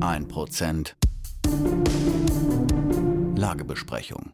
[0.00, 0.96] Ein Prozent.
[3.36, 4.30] Lagebesprechung.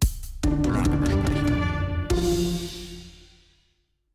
[0.66, 1.58] Lagebesprechung.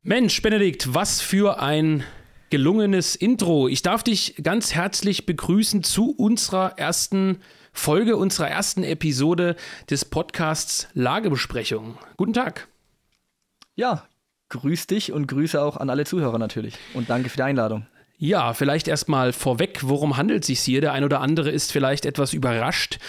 [0.05, 2.04] Mensch, Benedikt, was für ein
[2.50, 3.70] gelungenes Intro.
[3.70, 7.39] Ich darf dich ganz herzlich begrüßen zu unserer ersten
[7.71, 9.55] Folge, unserer ersten Episode
[9.89, 11.97] des Podcasts Lagebesprechung.
[12.18, 12.68] Guten Tag.
[13.75, 14.05] Ja,
[14.50, 16.75] grüß dich und Grüße auch an alle Zuhörer natürlich.
[16.93, 17.88] Und danke für die Einladung.
[18.18, 20.79] Ja, vielleicht erstmal vorweg, worum handelt es sich hier?
[20.79, 23.00] Der ein oder andere ist vielleicht etwas überrascht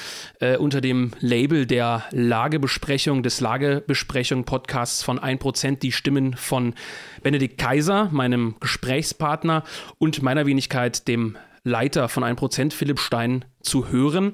[0.40, 6.74] äh, unter dem Label der Lagebesprechung, des Lagebesprechung-Podcasts von 1%, die Stimmen von
[7.22, 9.62] Benedikt Kaiser, meinem Gesprächspartner
[9.98, 14.32] und meiner Wenigkeit, dem Leiter von 1%, Philipp Stein, zu hören.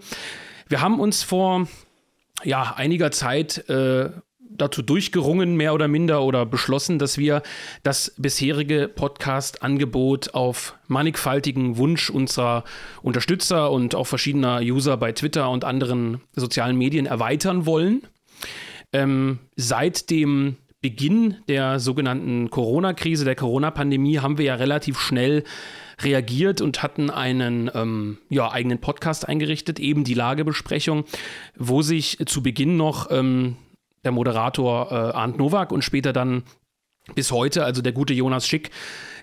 [0.69, 1.69] Wir haben uns vor
[2.43, 4.11] ja, einiger Zeit äh,
[4.61, 7.43] dazu durchgerungen, mehr oder minder, oder beschlossen, dass wir
[7.83, 12.65] das bisherige Podcast-Angebot auf mannigfaltigen Wunsch unserer
[13.03, 18.03] Unterstützer und auch verschiedener User bei Twitter und anderen sozialen Medien erweitern wollen.
[18.93, 25.45] Ähm, seit dem Beginn der sogenannten Corona-Krise, der Corona-Pandemie, haben wir ja relativ schnell
[26.01, 31.05] reagiert und hatten einen ähm, ja, eigenen Podcast eingerichtet, eben die Lagebesprechung,
[31.57, 33.57] wo sich zu Beginn noch ähm,
[34.05, 36.45] der Moderator äh, Arndt Nowak und später dann
[37.15, 38.71] bis heute, also der gute Jonas Schick,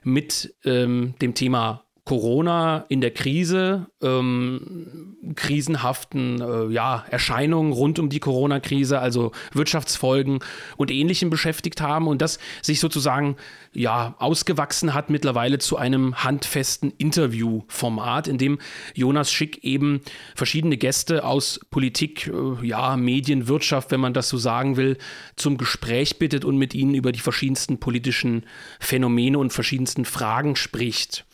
[0.03, 8.07] mit ähm, dem Thema Corona in der Krise, ähm, krisenhaften äh, ja, Erscheinungen rund um
[8.07, 10.39] die Corona-Krise, also Wirtschaftsfolgen
[10.77, 13.35] und Ähnlichem beschäftigt haben und das sich sozusagen
[13.73, 18.59] ja, ausgewachsen hat mittlerweile zu einem handfesten Interviewformat, in dem
[18.93, 19.99] Jonas Schick eben
[20.33, 24.97] verschiedene Gäste aus Politik, äh, ja, Medien, Wirtschaft, wenn man das so sagen will,
[25.35, 28.45] zum Gespräch bittet und mit ihnen über die verschiedensten politischen
[28.79, 31.25] Phänomene und verschiedensten Fragen spricht.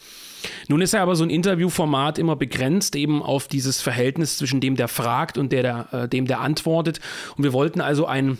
[0.67, 4.75] Nun ist ja aber so ein Interviewformat immer begrenzt eben auf dieses Verhältnis zwischen dem,
[4.75, 6.99] der fragt und der, der, äh, dem, der antwortet.
[7.35, 8.37] Und wir wollten also ein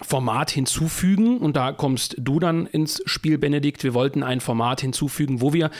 [0.00, 3.84] Format hinzufügen und da kommst du dann ins Spiel, Benedikt.
[3.84, 5.70] Wir wollten ein Format hinzufügen, wo wir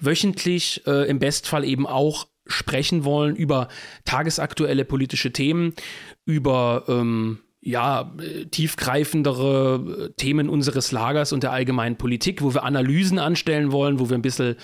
[0.00, 3.68] wöchentlich äh, im Bestfall eben auch sprechen wollen über
[4.04, 5.74] tagesaktuelle politische Themen,
[6.24, 8.14] über ähm, ja,
[8.50, 14.16] tiefgreifendere Themen unseres Lagers und der allgemeinen Politik, wo wir Analysen anstellen wollen, wo wir
[14.16, 14.56] ein bisschen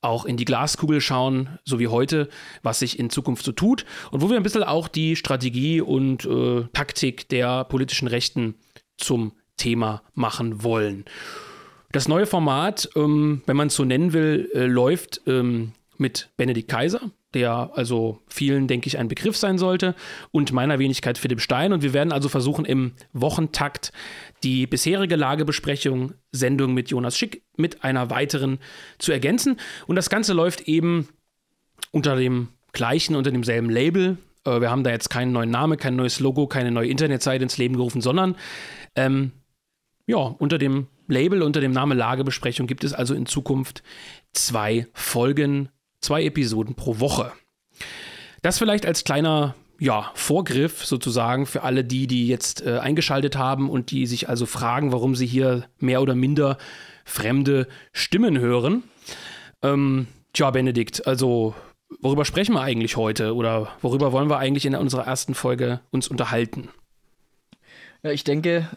[0.00, 2.28] auch in die Glaskugel schauen, so wie heute,
[2.62, 6.24] was sich in Zukunft so tut und wo wir ein bisschen auch die Strategie und
[6.24, 8.54] äh, Taktik der politischen Rechten
[8.96, 11.04] zum Thema machen wollen.
[11.90, 16.70] Das neue Format, ähm, wenn man es so nennen will, äh, läuft ähm, mit Benedikt
[16.70, 19.94] Kaiser, der also vielen, denke ich, ein Begriff sein sollte,
[20.30, 21.72] und meiner Wenigkeit Philipp Stein.
[21.72, 23.92] Und wir werden also versuchen, im Wochentakt
[24.42, 28.58] die bisherige Lagebesprechung, Sendung mit Jonas Schick, mit einer weiteren
[28.98, 29.58] zu ergänzen.
[29.86, 31.08] Und das Ganze läuft eben
[31.90, 34.18] unter dem gleichen, unter demselben Label.
[34.44, 37.58] Äh, wir haben da jetzt keinen neuen Namen, kein neues Logo, keine neue Internetseite ins
[37.58, 38.36] Leben gerufen, sondern
[38.96, 39.32] ähm,
[40.06, 43.82] ja, unter dem Label, unter dem Namen Lagebesprechung gibt es also in Zukunft
[44.32, 45.68] zwei Folgen
[46.02, 47.32] zwei Episoden pro Woche.
[48.42, 53.70] Das vielleicht als kleiner ja, Vorgriff sozusagen für alle die, die jetzt äh, eingeschaltet haben
[53.70, 56.58] und die sich also fragen, warum sie hier mehr oder minder
[57.04, 58.84] fremde Stimmen hören.
[59.62, 61.54] Ähm, tja, Benedikt, also
[62.00, 66.08] worüber sprechen wir eigentlich heute oder worüber wollen wir eigentlich in unserer ersten Folge uns
[66.08, 66.68] unterhalten?
[68.02, 68.68] Ja, ich denke,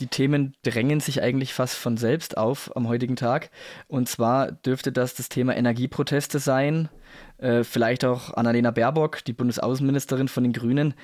[0.00, 3.50] die Themen drängen sich eigentlich fast von selbst auf am heutigen Tag.
[3.86, 6.88] Und zwar dürfte das das Thema Energieproteste sein.
[7.38, 10.94] Äh, vielleicht auch Annalena Baerbock, die Bundesaußenministerin von den Grünen,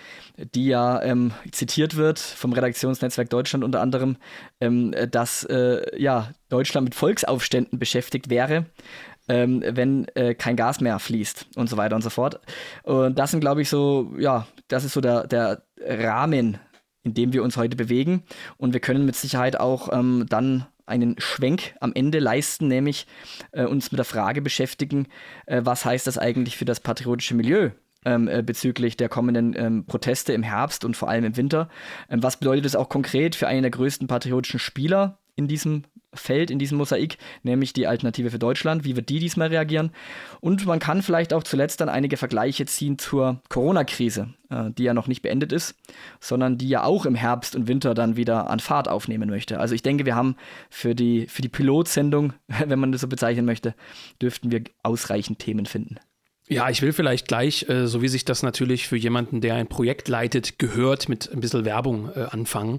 [0.54, 4.16] die ja ähm, zitiert wird vom Redaktionsnetzwerk Deutschland unter anderem,
[4.60, 8.66] ähm, dass äh, ja, Deutschland mit Volksaufständen beschäftigt wäre.
[9.28, 12.38] Ähm, wenn äh, kein Gas mehr fließt und so weiter und so fort.
[12.84, 16.58] Und das sind, glaube ich, so, ja, das ist so der, der Rahmen,
[17.06, 18.24] in dem wir uns heute bewegen.
[18.56, 23.06] Und wir können mit Sicherheit auch ähm, dann einen Schwenk am Ende leisten, nämlich
[23.52, 25.06] äh, uns mit der Frage beschäftigen,
[25.46, 27.70] äh, was heißt das eigentlich für das patriotische Milieu
[28.04, 31.68] ähm, äh, bezüglich der kommenden ähm, Proteste im Herbst und vor allem im Winter.
[32.10, 35.84] Ähm, was bedeutet es auch konkret für einen der größten patriotischen Spieler in diesem
[36.18, 38.84] Feld, in diesem Mosaik, nämlich die Alternative für Deutschland.
[38.84, 39.90] Wie wird die diesmal reagieren?
[40.40, 44.94] Und man kann vielleicht auch zuletzt dann einige Vergleiche ziehen zur Corona-Krise, äh, die ja
[44.94, 45.74] noch nicht beendet ist,
[46.20, 49.60] sondern die ja auch im Herbst und Winter dann wieder an Fahrt aufnehmen möchte.
[49.60, 50.36] Also ich denke, wir haben
[50.70, 52.32] für die, für die Pilotsendung,
[52.66, 53.74] wenn man das so bezeichnen möchte,
[54.20, 55.96] dürften wir ausreichend Themen finden.
[56.48, 59.66] Ja, ich will vielleicht gleich, äh, so wie sich das natürlich für jemanden, der ein
[59.66, 62.78] Projekt leitet, gehört, mit ein bisschen Werbung äh, anfangen.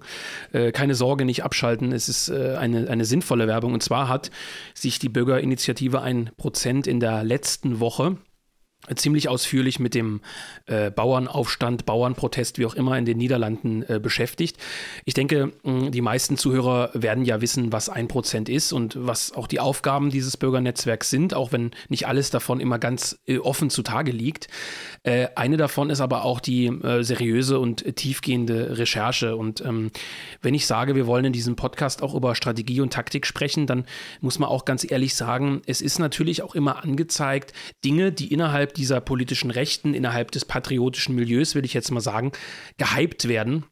[0.54, 1.92] Äh, keine Sorge, nicht abschalten.
[1.92, 3.74] Es ist äh, eine, eine sinnvolle Werbung.
[3.74, 4.32] Und zwar hat
[4.74, 8.16] sich die Bürgerinitiative ein Prozent in der letzten Woche
[8.96, 10.22] ziemlich ausführlich mit dem
[10.66, 14.58] äh, Bauernaufstand, Bauernprotest, wie auch immer in den Niederlanden äh, beschäftigt.
[15.06, 19.34] Ich denke, mh, die meisten Zuhörer werden ja wissen, was ein Prozent ist und was
[19.34, 23.70] auch die Aufgaben dieses Bürgernetzwerks sind, auch wenn nicht alles davon immer ganz äh, offen
[23.70, 24.48] zutage liegt.
[25.04, 29.36] Äh, eine davon ist aber auch die äh, seriöse und tiefgehende Recherche.
[29.36, 29.92] Und ähm,
[30.42, 33.86] wenn ich sage, wir wollen in diesem Podcast auch über Strategie und Taktik sprechen, dann
[34.22, 38.74] muss man auch ganz ehrlich sagen, es ist natürlich auch immer angezeigt, Dinge, die innerhalb
[38.78, 42.32] dieser politischen Rechten, innerhalb des patriotischen Milieus, will ich jetzt mal sagen,
[42.78, 43.66] gehypt werden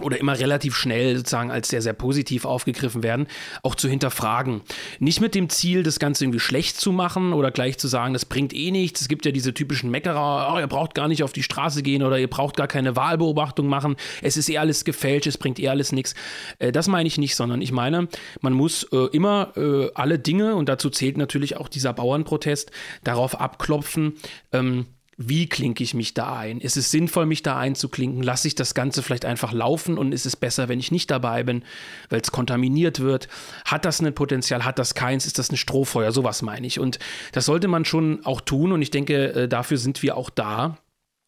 [0.00, 3.28] oder immer relativ schnell sozusagen als sehr, sehr positiv aufgegriffen werden,
[3.62, 4.62] auch zu hinterfragen.
[4.98, 8.24] Nicht mit dem Ziel, das Ganze irgendwie schlecht zu machen oder gleich zu sagen, das
[8.24, 9.02] bringt eh nichts.
[9.02, 12.02] Es gibt ja diese typischen Meckerer, oh, ihr braucht gar nicht auf die Straße gehen
[12.02, 13.94] oder ihr braucht gar keine Wahlbeobachtung machen.
[14.20, 16.14] Es ist eh alles gefälscht, es bringt eh alles nichts.
[16.58, 18.08] Äh, das meine ich nicht, sondern ich meine,
[18.40, 22.72] man muss äh, immer äh, alle Dinge, und dazu zählt natürlich auch dieser Bauernprotest,
[23.04, 24.14] darauf abklopfen,
[24.52, 26.60] ähm, wie klinke ich mich da ein?
[26.60, 28.22] Ist es sinnvoll, mich da einzuklinken?
[28.22, 31.42] Lasse ich das Ganze vielleicht einfach laufen und ist es besser, wenn ich nicht dabei
[31.42, 31.62] bin,
[32.08, 33.28] weil es kontaminiert wird?
[33.64, 34.64] Hat das ein Potenzial?
[34.64, 35.26] Hat das keins?
[35.26, 36.12] Ist das ein Strohfeuer?
[36.12, 36.80] Sowas meine ich.
[36.80, 36.98] Und
[37.32, 40.78] das sollte man schon auch tun und ich denke, äh, dafür sind wir auch da.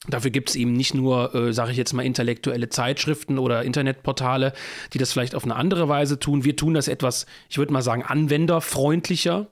[0.08, 4.52] Dafür gibt es eben nicht nur, äh, sage ich jetzt mal, intellektuelle Zeitschriften oder Internetportale,
[4.93, 6.44] die das vielleicht auf eine andere Weise tun.
[6.44, 9.48] Wir tun das etwas, ich würde mal sagen, anwenderfreundlicher.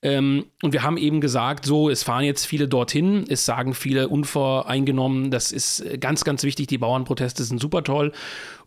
[0.00, 4.08] Ähm, und wir haben eben gesagt, so, es fahren jetzt viele dorthin, es sagen viele
[4.08, 8.12] unvoreingenommen, das ist ganz, ganz wichtig, die Bauernproteste sind super toll.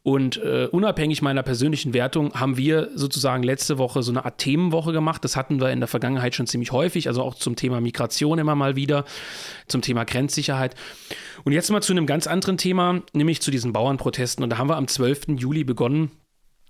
[0.05, 4.93] Und äh, unabhängig meiner persönlichen Wertung haben wir sozusagen letzte Woche so eine Art Themenwoche
[4.93, 5.23] gemacht.
[5.23, 8.53] Das hatten wir in der Vergangenheit schon ziemlich häufig, also auch zum Thema Migration immer
[8.53, 9.05] mal wieder,
[9.65, 10.75] zum Thema Grenzsicherheit.
[11.43, 14.43] Und jetzt mal zu einem ganz anderen Thema, nämlich zu diesen Bauernprotesten.
[14.43, 15.39] Und da haben wir am 12.
[15.39, 16.11] Juli begonnen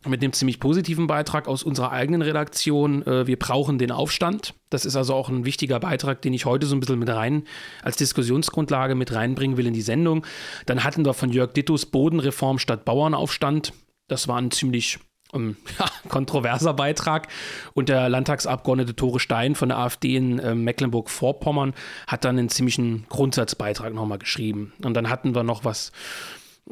[0.06, 3.06] mit einem ziemlich positiven Beitrag aus unserer eigenen Redaktion.
[3.06, 4.54] Äh, wir brauchen den Aufstand.
[4.70, 7.44] Das ist also auch ein wichtiger Beitrag, den ich heute so ein bisschen mit rein
[7.84, 10.26] als Diskussionsgrundlage mit reinbringen will in die Sendung.
[10.66, 13.74] Dann hatten wir von Jörg Dittus Bodenreform statt Bauernaufstand.
[14.08, 15.00] Das war ein ziemlich
[15.34, 17.28] ähm, ja, kontroverser Beitrag.
[17.74, 21.74] Und der Landtagsabgeordnete Tore Stein von der AfD in äh, Mecklenburg-Vorpommern
[22.08, 24.74] hat dann einen ziemlichen Grundsatzbeitrag nochmal geschrieben.
[24.84, 25.92] Und dann hatten wir noch was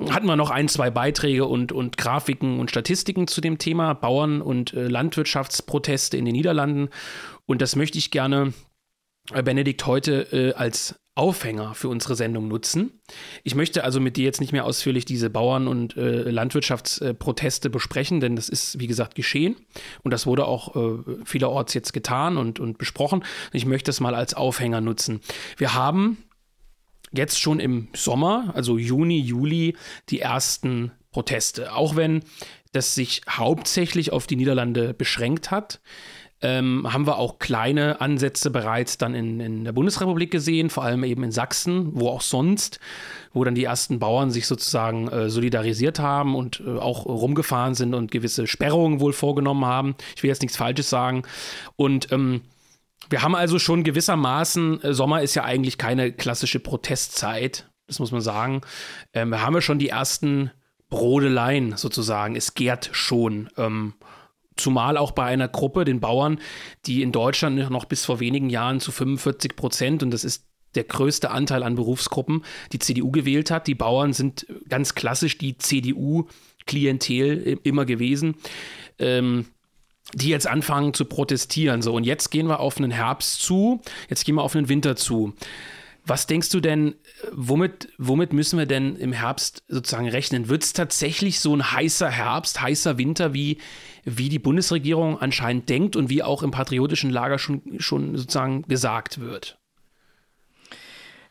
[0.10, 4.42] hatten wir noch ein, zwei Beiträge und, und Grafiken und Statistiken zu dem Thema Bauern-
[4.42, 6.90] und äh, Landwirtschaftsproteste in den Niederlanden.
[7.46, 8.54] Und das möchte ich gerne,
[9.32, 13.00] äh, Benedikt, heute äh, als Aufhänger für unsere Sendung nutzen.
[13.44, 18.20] Ich möchte also mit dir jetzt nicht mehr ausführlich diese Bauern- und äh, Landwirtschaftsproteste besprechen,
[18.20, 19.56] denn das ist, wie gesagt, geschehen.
[20.02, 23.24] Und das wurde auch äh, vielerorts jetzt getan und, und besprochen.
[23.52, 25.22] Ich möchte es mal als Aufhänger nutzen.
[25.58, 26.18] Wir haben
[27.14, 29.76] jetzt schon im Sommer, also Juni, Juli,
[30.10, 31.74] die ersten Proteste.
[31.74, 32.24] Auch wenn
[32.72, 35.80] das sich hauptsächlich auf die Niederlande beschränkt hat,
[36.44, 41.06] ähm, haben wir auch kleine Ansätze bereits dann in, in der Bundesrepublik gesehen, vor allem
[41.06, 42.82] eben in Sachsen, wo auch sonst,
[43.32, 47.94] wo dann die ersten Bauern sich sozusagen äh, solidarisiert haben und äh, auch rumgefahren sind
[47.94, 49.96] und gewisse Sperrungen wohl vorgenommen haben.
[50.18, 51.24] Ich will jetzt nichts Falsches sagen.
[51.78, 52.42] Und ähm,
[53.10, 58.12] wir haben also schon gewissermaßen, äh, Sommer ist ja eigentlich keine klassische Protestzeit, das muss
[58.12, 58.62] man sagen.
[59.14, 60.52] Ähm, wir haben ja schon die ersten
[60.90, 62.36] Brodeleien sozusagen.
[62.36, 63.50] Es gärt schon.
[63.58, 63.94] Ähm,
[64.56, 66.40] zumal auch bei einer Gruppe, den Bauern,
[66.86, 70.84] die in Deutschland noch bis vor wenigen Jahren zu 45 Prozent, und das ist der
[70.84, 73.68] größte Anteil an Berufsgruppen, die CDU gewählt hat.
[73.68, 78.36] Die Bauern sind ganz klassisch die CDU-Klientel immer gewesen.
[78.98, 79.46] Ähm,
[80.14, 81.82] die jetzt anfangen zu protestieren.
[81.82, 84.96] So, und jetzt gehen wir auf einen Herbst zu, jetzt gehen wir auf einen Winter
[84.96, 85.34] zu.
[86.06, 86.96] Was denkst du denn,
[87.32, 90.50] womit, womit müssen wir denn im Herbst sozusagen rechnen?
[90.50, 93.60] Wird es tatsächlich so ein heißer Herbst, heißer Winter, wie,
[94.04, 99.22] wie die Bundesregierung anscheinend denkt und wie auch im patriotischen Lager schon, schon sozusagen gesagt
[99.22, 99.63] wird?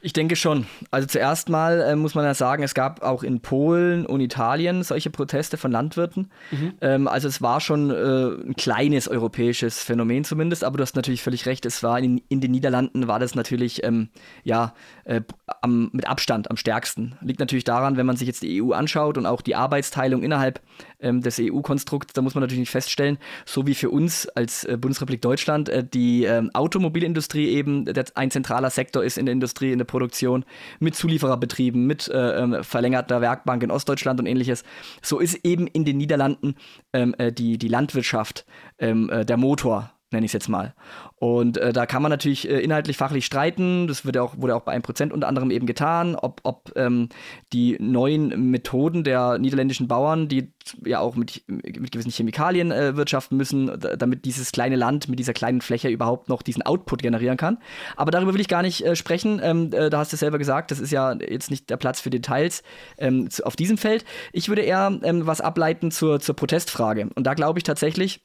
[0.04, 0.66] Ich denke schon.
[0.90, 4.82] Also zuerst mal äh, muss man ja sagen, es gab auch in Polen und Italien
[4.82, 6.28] solche Proteste von Landwirten.
[6.50, 6.73] Mhm.
[6.80, 11.23] Ähm, also es war schon äh, ein kleines europäisches Phänomen zumindest, aber du hast natürlich
[11.23, 14.09] völlig recht, es war in, in den Niederlanden war das natürlich ähm,
[14.42, 15.21] ja, äh,
[15.61, 17.16] am, mit Abstand am stärksten.
[17.21, 20.61] Liegt natürlich daran, wenn man sich jetzt die EU anschaut und auch die Arbeitsteilung innerhalb
[21.02, 25.21] ähm, des EU-Konstrukts, da muss man natürlich feststellen, so wie für uns als äh, Bundesrepublik
[25.21, 29.78] Deutschland äh, die ähm, Automobilindustrie eben der, ein zentraler Sektor ist in der Industrie, in
[29.78, 30.44] der Produktion,
[30.80, 34.64] mit Zuliefererbetrieben, mit äh, ähm, verlängerter Werkbank in Ostdeutschland und ähnliches.
[35.02, 36.54] So ist eben in den Niederlanden
[36.92, 38.44] ähm, äh, die, die Landwirtschaft
[38.78, 40.75] ähm, äh, der Motor nenne ich es jetzt mal.
[41.16, 43.87] Und äh, da kann man natürlich äh, inhaltlich fachlich streiten.
[43.87, 47.09] Das wird auch, wurde auch bei 1% unter anderem eben getan, ob, ob ähm,
[47.52, 50.52] die neuen Methoden der niederländischen Bauern, die
[50.85, 55.33] ja auch mit, mit gewissen Chemikalien äh, wirtschaften müssen, damit dieses kleine Land mit dieser
[55.33, 57.59] kleinen Fläche überhaupt noch diesen Output generieren kann.
[57.97, 59.40] Aber darüber will ich gar nicht äh, sprechen.
[59.42, 62.11] Ähm, äh, da hast du selber gesagt, das ist ja jetzt nicht der Platz für
[62.11, 62.62] Details
[62.99, 64.04] ähm, zu, auf diesem Feld.
[64.33, 67.11] Ich würde eher ähm, was ableiten zur, zur Protestfrage.
[67.14, 68.23] Und da glaube ich tatsächlich,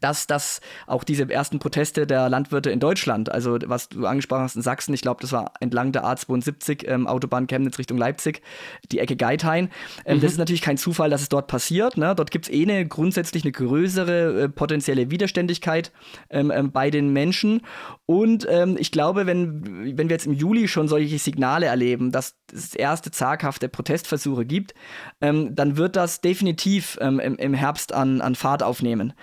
[0.00, 4.56] dass das auch diese ersten Proteste der Landwirte in Deutschland, also was du angesprochen hast
[4.56, 8.42] in Sachsen, ich glaube, das war entlang der A72, ähm, Autobahn Chemnitz Richtung Leipzig,
[8.92, 9.70] die Ecke Geithain.
[10.04, 10.20] Ähm, mhm.
[10.20, 11.96] Das ist natürlich kein Zufall, dass es dort passiert.
[11.96, 12.14] Ne?
[12.14, 15.92] Dort gibt es eh eine grundsätzlich eine größere äh, potenzielle Widerständigkeit
[16.30, 17.62] ähm, ähm bei den Menschen.
[18.06, 22.34] Und ähm, ich glaube, wenn, wenn wir jetzt im Juli schon solche Signale erleben, dass
[22.52, 24.74] es erste zaghafte Protestversuche gibt,
[25.20, 29.14] ähm, dann wird das definitiv im, im Herbst an, an Fahrt aufnehmen.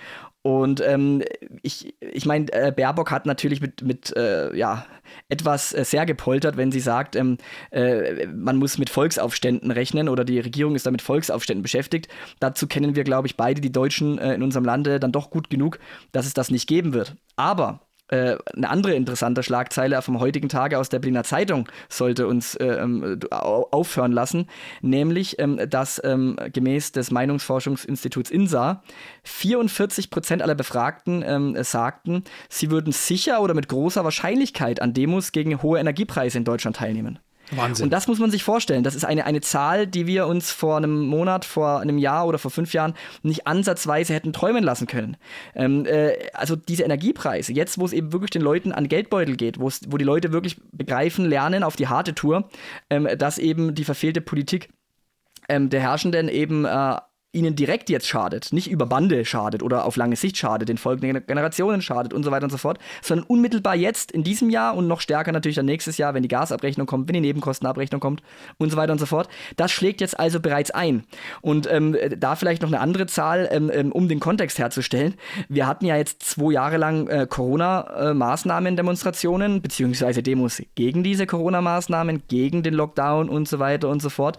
[0.46, 1.22] Und ähm,
[1.62, 4.84] ich, ich meine, äh, Baerbock hat natürlich mit, mit äh, ja,
[5.30, 7.38] etwas äh, sehr gepoltert, wenn sie sagt, ähm,
[7.70, 12.08] äh, man muss mit Volksaufständen rechnen oder die Regierung ist da mit Volksaufständen beschäftigt.
[12.40, 15.48] Dazu kennen wir, glaube ich, beide die Deutschen äh, in unserem Lande dann doch gut
[15.48, 15.78] genug,
[16.12, 17.16] dass es das nicht geben wird.
[17.36, 17.80] Aber
[18.14, 22.64] äh, eine andere interessante Schlagzeile vom heutigen Tage aus der Berliner Zeitung sollte uns äh,
[22.66, 24.46] ähm, aufhören lassen,
[24.82, 28.82] nämlich, ähm, dass ähm, gemäß des Meinungsforschungsinstituts INSA
[29.24, 35.32] 44 Prozent aller Befragten ähm, sagten, sie würden sicher oder mit großer Wahrscheinlichkeit an Demos
[35.32, 37.18] gegen hohe Energiepreise in Deutschland teilnehmen.
[37.50, 37.84] Wahnsinn.
[37.84, 38.82] Und das muss man sich vorstellen.
[38.82, 42.38] Das ist eine, eine Zahl, die wir uns vor einem Monat, vor einem Jahr oder
[42.38, 45.16] vor fünf Jahren nicht ansatzweise hätten träumen lassen können.
[45.54, 49.58] Ähm, äh, also diese Energiepreise, jetzt wo es eben wirklich den Leuten an Geldbeutel geht,
[49.58, 52.48] wo die Leute wirklich begreifen, lernen auf die harte Tour,
[52.90, 54.70] ähm, dass eben die verfehlte Politik
[55.48, 56.96] ähm, der Herrschenden eben äh,
[57.34, 61.26] ihnen direkt jetzt schadet, nicht über Bande schadet oder auf lange Sicht schadet, den folgenden
[61.26, 64.86] Generationen schadet und so weiter und so fort, sondern unmittelbar jetzt in diesem Jahr und
[64.86, 68.22] noch stärker natürlich dann nächstes Jahr, wenn die Gasabrechnung kommt, wenn die Nebenkostenabrechnung kommt
[68.58, 69.28] und so weiter und so fort.
[69.56, 71.04] Das schlägt jetzt also bereits ein.
[71.40, 75.14] Und ähm, da vielleicht noch eine andere Zahl, ähm, ähm um den Kontext herzustellen.
[75.48, 82.22] Wir hatten ja jetzt zwei Jahre lang äh, Corona-Maßnahmen, Demonstrationen, beziehungsweise Demos gegen diese Corona-Maßnahmen,
[82.28, 84.38] gegen den Lockdown und so weiter und so fort.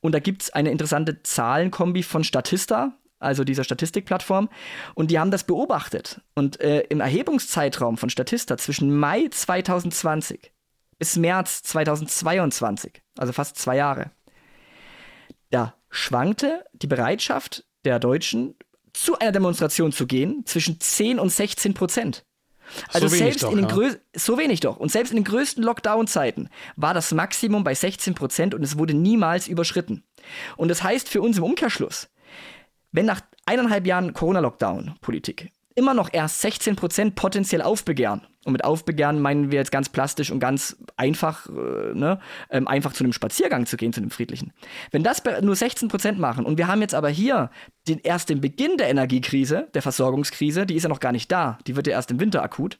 [0.00, 4.50] Und da gibt es eine interessante Zahlenkombi von Statista, also dieser Statistikplattform,
[4.94, 6.20] und die haben das beobachtet.
[6.34, 10.52] Und äh, im Erhebungszeitraum von Statista zwischen Mai 2020
[10.98, 14.10] bis März 2022, also fast zwei Jahre,
[15.50, 18.54] da schwankte die Bereitschaft der Deutschen,
[18.92, 22.24] zu einer Demonstration zu gehen, zwischen 10 und 16 Prozent.
[22.92, 23.96] Also so selbst doch, in den ja.
[24.14, 24.76] so wenig doch.
[24.76, 28.94] Und selbst in den größten Lockdown-Zeiten war das Maximum bei 16 Prozent und es wurde
[28.94, 30.02] niemals überschritten.
[30.56, 32.08] Und das heißt für uns im Umkehrschluss,
[32.96, 39.20] wenn nach eineinhalb Jahren Corona-Lockdown-Politik immer noch erst 16 Prozent potenziell aufbegehren, und mit aufbegehren
[39.20, 43.66] meinen wir jetzt ganz plastisch und ganz einfach, äh, ne, ähm, einfach zu einem Spaziergang
[43.66, 44.52] zu gehen, zu einem friedlichen.
[44.92, 47.50] Wenn das nur 16 Prozent machen und wir haben jetzt aber hier
[47.88, 51.58] den, erst den Beginn der Energiekrise, der Versorgungskrise, die ist ja noch gar nicht da,
[51.66, 52.78] die wird ja erst im Winter akut.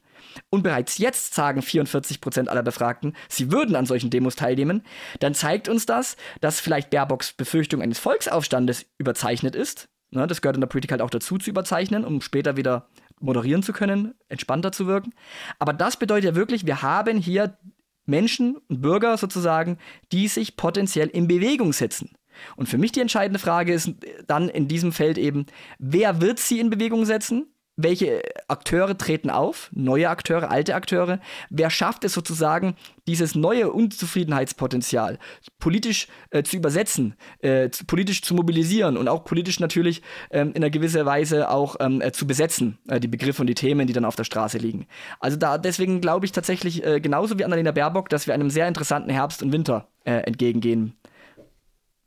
[0.51, 4.83] Und bereits jetzt sagen 44 Prozent aller Befragten, sie würden an solchen Demos teilnehmen,
[5.19, 10.57] dann zeigt uns das, dass vielleicht Baerbocks Befürchtung eines Volksaufstandes überzeichnet ist, Ne, das gehört
[10.57, 12.89] in der Politik halt auch dazu zu überzeichnen, um später wieder
[13.21, 15.13] moderieren zu können, entspannter zu wirken.
[15.59, 17.59] Aber das bedeutet ja wirklich, wir haben hier
[18.07, 19.77] Menschen und Bürger sozusagen,
[20.13, 22.17] die sich potenziell in Bewegung setzen.
[22.57, 23.93] Und für mich die entscheidende Frage ist
[24.27, 25.45] dann in diesem Feld eben,
[25.79, 27.47] wer wird sie in Bewegung setzen?
[27.77, 32.75] Welche Akteure treten auf, neue Akteure, alte Akteure, wer schafft es sozusagen,
[33.07, 35.19] dieses neue Unzufriedenheitspotenzial
[35.59, 40.57] politisch äh, zu übersetzen, äh, zu, politisch zu mobilisieren und auch politisch natürlich ähm, in
[40.57, 43.93] einer gewissen Weise auch ähm, äh, zu besetzen, äh, die Begriffe und die Themen, die
[43.93, 44.87] dann auf der Straße liegen.
[45.21, 48.67] Also da deswegen glaube ich tatsächlich äh, genauso wie Annalena Baerbock, dass wir einem sehr
[48.67, 50.95] interessanten Herbst und Winter äh, entgegengehen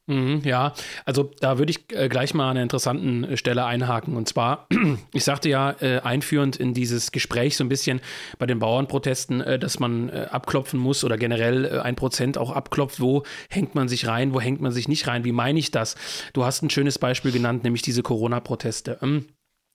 [0.10, 0.74] Mhm, ja,
[1.06, 4.16] also da würde ich äh, gleich mal an einer interessanten äh, Stelle einhaken.
[4.16, 4.68] Und zwar,
[5.13, 8.01] ich sagte ja äh, einführend in dieses Gespräch so ein bisschen
[8.39, 13.00] bei den Bauernprotesten, dass man abklopfen muss oder generell ein Prozent auch abklopft.
[13.00, 15.24] Wo hängt man sich rein, wo hängt man sich nicht rein?
[15.25, 15.96] Wie meine ich das?
[16.34, 18.98] Du hast ein schönes Beispiel genannt, nämlich diese Corona-Proteste.
[19.01, 19.25] Ähm,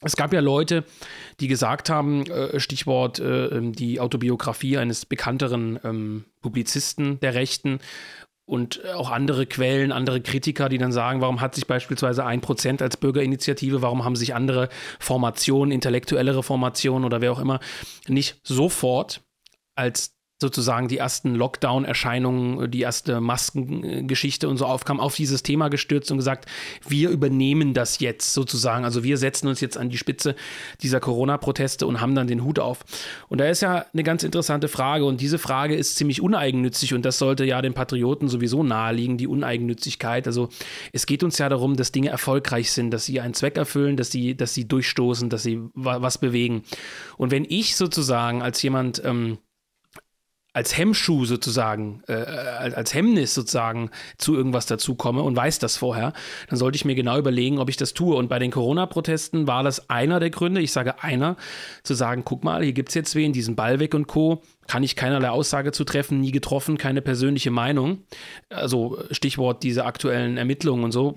[0.03, 0.85] es gab ja Leute,
[1.41, 2.25] die gesagt haben,
[2.59, 7.79] Stichwort ähm, die Autobiografie eines bekannteren ähm, Publizisten der Rechten,
[8.47, 12.83] und auch andere Quellen, andere Kritiker, die dann sagen, warum hat sich beispielsweise ein Prozent
[12.83, 14.69] als Bürgerinitiative, warum haben sich andere
[15.01, 17.61] Formationen, intellektuellere Formationen oder wer auch immer
[18.07, 19.23] nicht sofort
[19.75, 20.14] als
[20.45, 26.19] sozusagen die ersten Lockdown-Erscheinungen, die erste Maskengeschichte und so aufkam, auf dieses Thema gestürzt und
[26.19, 26.47] gesagt,
[26.87, 28.85] wir übernehmen das jetzt sozusagen.
[28.85, 30.37] Also wir setzen uns jetzt an die Spitze
[30.83, 32.85] dieser Corona-Proteste und haben dann den Hut auf.
[33.29, 37.07] Und da ist ja eine ganz interessante Frage und diese Frage ist ziemlich uneigennützig und
[37.07, 40.27] das sollte ja den Patrioten sowieso naheliegen, die Uneigennützigkeit.
[40.27, 40.51] Also
[40.93, 44.11] es geht uns ja darum, dass Dinge erfolgreich sind, dass sie einen Zweck erfüllen, dass
[44.11, 46.65] sie, dass sie durchstoßen, dass sie was bewegen.
[47.17, 49.39] Und wenn ich sozusagen als jemand, ähm,
[50.55, 56.13] als Hemmschuh sozusagen, äh, als Hemmnis sozusagen zu irgendwas dazukomme und weiß das vorher,
[56.49, 58.15] dann sollte ich mir genau überlegen, ob ich das tue.
[58.15, 61.37] Und bei den Corona-Protesten war das einer der Gründe, ich sage einer,
[61.83, 64.97] zu sagen, guck mal, hier gibt es jetzt wen, diesen Ballweg und Co., kann ich
[64.97, 67.99] keinerlei Aussage zu treffen, nie getroffen, keine persönliche Meinung.
[68.49, 71.17] Also Stichwort diese aktuellen Ermittlungen und so,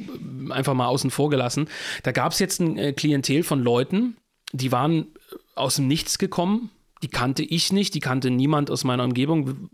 [0.49, 1.69] einfach mal außen vor gelassen.
[2.03, 4.17] Da gab es jetzt ein äh, Klientel von Leuten,
[4.51, 5.07] die waren
[5.55, 9.69] aus dem Nichts gekommen, die kannte ich nicht, die kannte niemand aus meiner Umgebung.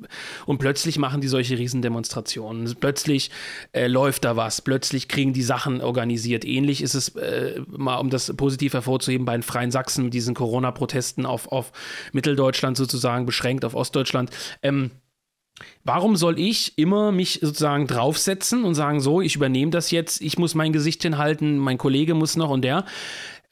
[0.45, 2.75] Und plötzlich machen die solche Riesendemonstrationen.
[2.79, 3.31] Plötzlich
[3.71, 6.45] äh, läuft da was, plötzlich kriegen die Sachen organisiert.
[6.45, 10.35] Ähnlich ist es, äh, mal um das positiv hervorzuheben, bei den Freien Sachsen mit diesen
[10.35, 11.71] Corona-Protesten auf, auf
[12.11, 14.29] Mitteldeutschland sozusagen beschränkt, auf Ostdeutschland.
[14.61, 14.91] Ähm,
[15.83, 20.37] Warum soll ich immer mich sozusagen draufsetzen und sagen, so, ich übernehme das jetzt, ich
[20.37, 22.85] muss mein Gesicht hinhalten, mein Kollege muss noch und der?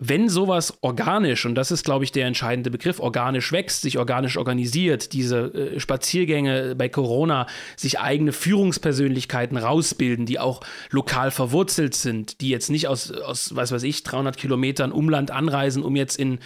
[0.03, 4.35] Wenn sowas organisch, und das ist, glaube ich, der entscheidende Begriff, organisch wächst, sich organisch
[4.35, 7.45] organisiert, diese äh, Spaziergänge bei Corona,
[7.77, 13.71] sich eigene Führungspersönlichkeiten rausbilden, die auch lokal verwurzelt sind, die jetzt nicht aus, aus was
[13.71, 16.39] weiß ich, 300 Kilometern Umland anreisen, um jetzt in,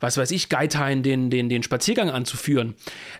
[0.00, 2.76] was weiß ich, Geithain den, den, den Spaziergang anzuführen.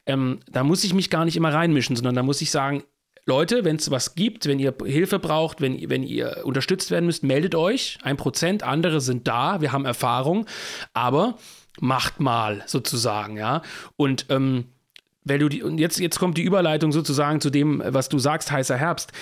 [0.07, 2.83] Ähm, da muss ich mich gar nicht immer reinmischen, sondern da muss ich sagen,
[3.25, 7.23] Leute, wenn es was gibt, wenn ihr Hilfe braucht, wenn, wenn ihr unterstützt werden müsst,
[7.23, 7.99] meldet euch.
[8.03, 10.47] Ein Prozent, andere sind da, wir haben Erfahrung,
[10.93, 11.39] aber
[11.81, 13.63] macht mal sozusagen, ja.
[13.97, 14.67] Und ähm,
[15.25, 18.51] weil du die, und jetzt, jetzt kommt die Überleitung sozusagen zu dem, was du sagst,
[18.51, 19.13] heißer Herbst.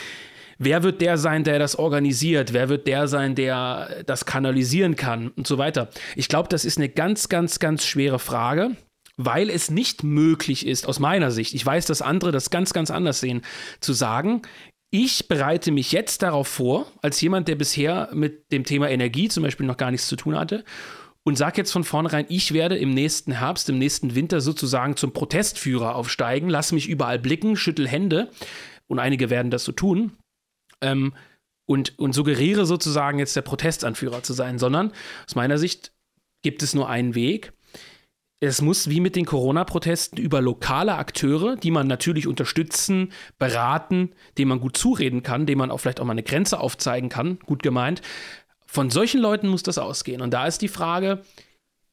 [0.59, 2.53] Wer wird der sein, der das organisiert?
[2.53, 5.89] Wer wird der sein, der das kanalisieren kann und so weiter?
[6.17, 8.77] Ich glaube, das ist eine ganz, ganz, ganz schwere Frage
[9.25, 12.91] weil es nicht möglich ist, aus meiner Sicht, ich weiß, dass andere das ganz, ganz
[12.91, 13.43] anders sehen,
[13.81, 14.43] zu sagen,
[14.91, 19.43] ich bereite mich jetzt darauf vor, als jemand, der bisher mit dem Thema Energie zum
[19.43, 20.65] Beispiel noch gar nichts zu tun hatte,
[21.23, 25.13] und sage jetzt von vornherein, ich werde im nächsten Herbst, im nächsten Winter sozusagen zum
[25.13, 28.31] Protestführer aufsteigen, lass mich überall blicken, schüttel Hände,
[28.87, 30.17] und einige werden das so tun,
[30.81, 31.13] ähm,
[31.67, 34.93] und, und suggeriere sozusagen jetzt der Protestanführer zu sein, sondern
[35.29, 35.93] aus meiner Sicht
[36.43, 37.53] gibt es nur einen Weg,
[38.41, 44.49] es muss wie mit den Corona-Protesten über lokale Akteure, die man natürlich unterstützen, beraten, denen
[44.49, 47.63] man gut zureden kann, denen man auch vielleicht auch mal eine Grenze aufzeigen kann, gut
[47.63, 48.01] gemeint.
[48.67, 50.23] Von solchen Leuten muss das ausgehen.
[50.23, 51.23] Und da ist die Frage,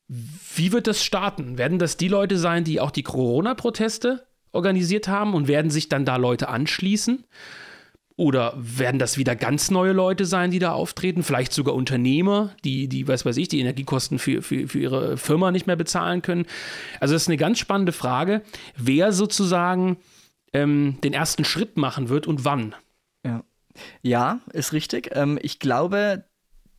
[0.08, 1.58] wie wird das starten?
[1.58, 6.06] Werden das die Leute sein, die auch die Corona-Proteste organisiert haben und werden sich dann
[6.06, 7.26] da Leute anschließen?
[8.18, 11.22] Oder werden das wieder ganz neue Leute sein, die da auftreten?
[11.22, 15.52] Vielleicht sogar Unternehmer, die, die was weiß ich, die Energiekosten für, für, für ihre Firma
[15.52, 16.48] nicht mehr bezahlen können.
[17.00, 18.42] Also das ist eine ganz spannende Frage,
[18.76, 19.98] wer sozusagen
[20.52, 22.74] ähm, den ersten Schritt machen wird und wann.
[23.24, 23.44] Ja,
[24.02, 25.12] ja ist richtig.
[25.14, 26.26] Ähm, ich glaube,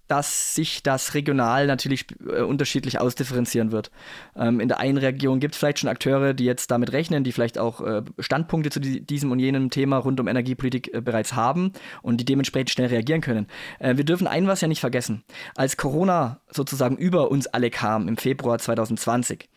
[0.09, 3.91] dass sich das regional natürlich äh, unterschiedlich ausdifferenzieren wird.
[4.35, 7.33] Ähm, in der einen Region gibt es vielleicht schon Akteure, die jetzt damit rechnen, die
[7.33, 11.35] vielleicht auch äh, Standpunkte zu die, diesem und jenem Thema rund um Energiepolitik äh, bereits
[11.35, 13.47] haben und die dementsprechend schnell reagieren können.
[13.79, 15.25] Äh, wir dürfen ein was ja nicht vergessen.
[15.55, 19.49] Als Corona sozusagen über uns alle kam im Februar 2020,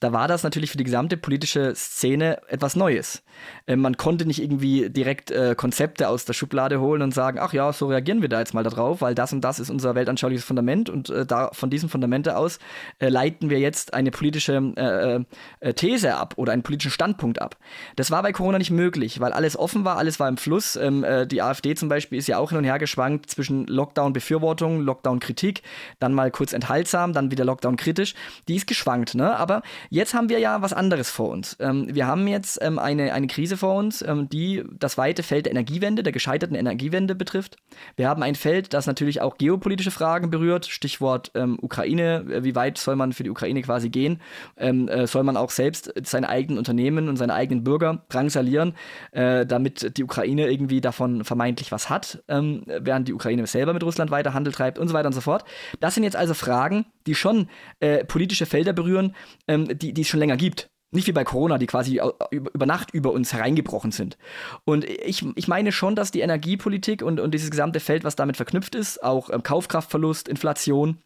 [0.00, 3.22] da war das natürlich für die gesamte politische Szene etwas Neues.
[3.66, 7.72] Äh, man konnte nicht irgendwie direkt Konzepte aus der Schublade holen und sagen, ach ja,
[7.72, 10.90] so reagieren wir da jetzt mal darauf, weil das und das ist unser weltanschauliches Fundament
[10.90, 12.58] und äh, da, von diesem Fundamente aus
[12.98, 17.56] äh, leiten wir jetzt eine politische äh, äh, These ab oder einen politischen Standpunkt ab.
[17.96, 20.76] Das war bei Corona nicht möglich, weil alles offen war, alles war im Fluss.
[20.76, 25.62] Ähm, die AfD zum Beispiel ist ja auch hin und her geschwankt zwischen Lockdown-Befürwortung, Lockdown-Kritik,
[25.98, 28.14] dann mal kurz enthaltsam, dann wieder Lockdown-kritisch.
[28.48, 29.36] Die ist geschwankt, ne?
[29.36, 31.56] Aber Jetzt haben wir ja was anderes vor uns.
[31.60, 35.46] Ähm, wir haben jetzt ähm, eine, eine Krise vor uns, ähm, die das weite Feld
[35.46, 37.56] der Energiewende, der gescheiterten Energiewende betrifft.
[37.96, 39.36] Wir haben ein Feld, das natürlich auch
[39.84, 40.66] geopolitische Fragen berührt.
[40.66, 42.24] Stichwort ähm, Ukraine.
[42.30, 44.20] Äh, wie weit soll man für die Ukraine quasi gehen?
[44.56, 48.74] Ähm, äh, soll man auch selbst seine eigenen Unternehmen und seine eigenen Bürger drangsalieren,
[49.12, 53.82] äh, damit die Ukraine irgendwie davon vermeintlich was hat, ähm, während die Ukraine selber mit
[53.82, 55.44] Russland weiter Handel treibt und so weiter und so fort.
[55.80, 57.48] Das sind jetzt also Fragen, die schon
[57.80, 59.14] äh, politische Felder berühren,
[59.48, 60.68] ähm, die, die es schon länger gibt.
[60.94, 64.16] Nicht wie bei Corona, die quasi über Nacht über uns hereingebrochen sind.
[64.64, 68.36] Und ich, ich meine schon, dass die Energiepolitik und, und dieses gesamte Feld, was damit
[68.36, 70.98] verknüpft ist, auch ähm, Kaufkraftverlust, Inflation,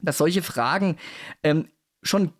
[0.00, 0.96] dass solche Fragen
[1.42, 1.68] ähm,
[2.02, 2.32] schon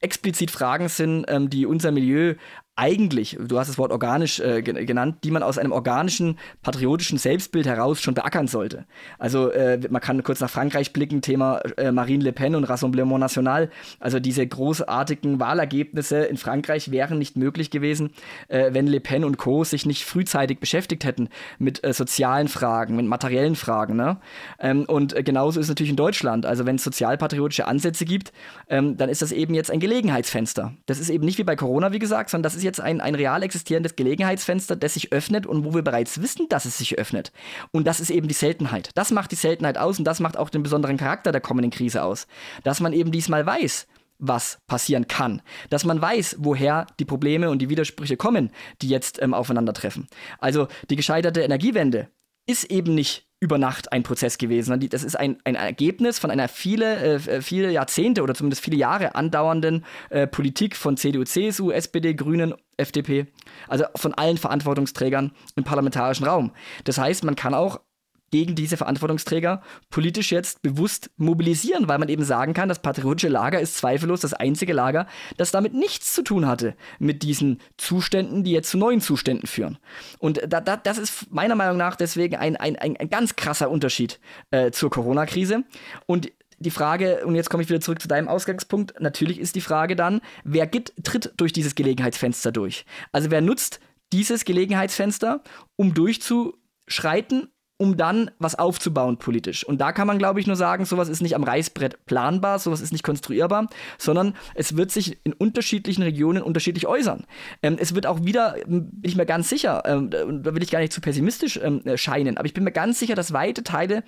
[0.00, 2.34] explizit Fragen sind, ähm, die unser Milieu
[2.78, 7.66] eigentlich, du hast das Wort organisch äh, genannt, die man aus einem organischen, patriotischen Selbstbild
[7.66, 8.86] heraus schon beackern sollte.
[9.18, 13.18] Also äh, man kann kurz nach Frankreich blicken, Thema äh, Marine Le Pen und Rassemblement
[13.18, 13.68] National.
[13.98, 18.10] Also diese großartigen Wahlergebnisse in Frankreich wären nicht möglich gewesen,
[18.46, 19.64] äh, wenn Le Pen und Co.
[19.64, 23.96] sich nicht frühzeitig beschäftigt hätten mit äh, sozialen Fragen, mit materiellen Fragen.
[23.96, 24.18] Ne?
[24.60, 26.46] Ähm, und äh, genauso ist es natürlich in Deutschland.
[26.46, 28.32] Also wenn es sozialpatriotische Ansätze gibt,
[28.68, 30.74] ähm, dann ist das eben jetzt ein Gelegenheitsfenster.
[30.86, 33.14] Das ist eben nicht wie bei Corona, wie gesagt, sondern das ist jetzt ein, ein
[33.14, 37.32] real existierendes Gelegenheitsfenster, das sich öffnet und wo wir bereits wissen, dass es sich öffnet.
[37.72, 38.90] Und das ist eben die Seltenheit.
[38.94, 42.02] Das macht die Seltenheit aus und das macht auch den besonderen Charakter der kommenden Krise
[42.02, 42.26] aus.
[42.62, 43.86] Dass man eben diesmal weiß,
[44.18, 45.42] was passieren kann.
[45.70, 48.50] Dass man weiß, woher die Probleme und die Widersprüche kommen,
[48.82, 50.08] die jetzt ähm, aufeinandertreffen.
[50.38, 52.08] Also die gescheiterte Energiewende
[52.46, 54.88] ist eben nicht über Nacht ein Prozess gewesen.
[54.90, 59.14] Das ist ein, ein Ergebnis von einer viele, äh, viele Jahrzehnte oder zumindest viele Jahre
[59.14, 63.26] andauernden äh, Politik von CDU, CSU, SPD, Grünen, FDP,
[63.68, 66.52] also von allen Verantwortungsträgern im parlamentarischen Raum.
[66.84, 67.80] Das heißt, man kann auch
[68.30, 73.60] gegen diese Verantwortungsträger politisch jetzt bewusst mobilisieren, weil man eben sagen kann, das patriotische Lager
[73.60, 78.52] ist zweifellos das einzige Lager, das damit nichts zu tun hatte mit diesen Zuständen, die
[78.52, 79.78] jetzt zu neuen Zuständen führen.
[80.18, 84.20] Und da, da, das ist meiner Meinung nach deswegen ein, ein, ein, ganz krasser Unterschied
[84.50, 85.64] äh, zur Corona-Krise.
[86.06, 89.60] Und die Frage, und jetzt komme ich wieder zurück zu deinem Ausgangspunkt, natürlich ist die
[89.60, 92.84] Frage dann, wer geht, tritt durch dieses Gelegenheitsfenster durch?
[93.12, 93.80] Also wer nutzt
[94.12, 95.42] dieses Gelegenheitsfenster,
[95.76, 99.64] um durchzuschreiten um dann was aufzubauen politisch.
[99.64, 102.80] Und da kann man, glaube ich, nur sagen, sowas ist nicht am Reißbrett planbar, sowas
[102.80, 107.24] ist nicht konstruierbar, sondern es wird sich in unterschiedlichen Regionen unterschiedlich äußern.
[107.62, 110.80] Ähm, es wird auch wieder, bin ich mir ganz sicher, ähm, da will ich gar
[110.80, 114.02] nicht zu pessimistisch ähm, scheinen, aber ich bin mir ganz sicher, dass weite Teile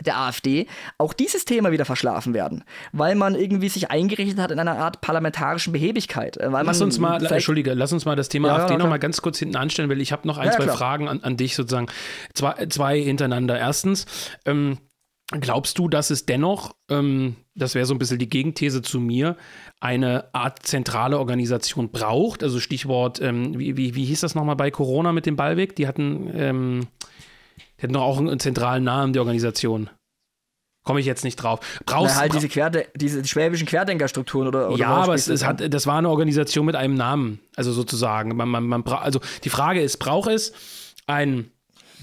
[0.00, 0.66] der AfD
[0.98, 5.00] auch dieses Thema wieder verschlafen werden, weil man irgendwie sich eingerichtet hat in einer Art
[5.00, 6.36] parlamentarischen Behebigkeit.
[6.36, 8.98] Äh, lass uns mal, Entschuldige, lass uns mal das Thema ja, AfD ja, noch mal
[8.98, 10.76] ganz kurz hinten anstellen, weil ich habe noch ein, ja, zwei klar.
[10.76, 11.86] Fragen an, an, dich sozusagen,
[12.34, 13.58] zwei, zwei hintereinander.
[13.58, 14.06] Erstens,
[14.44, 14.78] ähm,
[15.30, 19.36] glaubst du, dass es dennoch, ähm, das wäre so ein bisschen die Gegenthese zu mir,
[19.80, 22.42] eine Art zentrale Organisation braucht?
[22.42, 25.76] Also Stichwort, ähm, wie, wie, wie hieß das nochmal bei Corona mit dem Ballweg?
[25.76, 26.88] Die hatten ähm,
[27.84, 29.90] die hätten doch auch einen zentralen Namen, die Organisation.
[30.84, 31.60] Komme ich jetzt nicht drauf.
[31.84, 35.72] Brauchst, Na, halt diese, Querde, diese schwäbischen Querdenkerstrukturen oder, oder Ja, aber es, es hat,
[35.72, 37.40] das war eine Organisation mit einem Namen.
[37.56, 38.34] Also sozusagen.
[38.36, 40.52] Man, man, man, also die Frage ist, braucht es
[41.06, 41.50] ein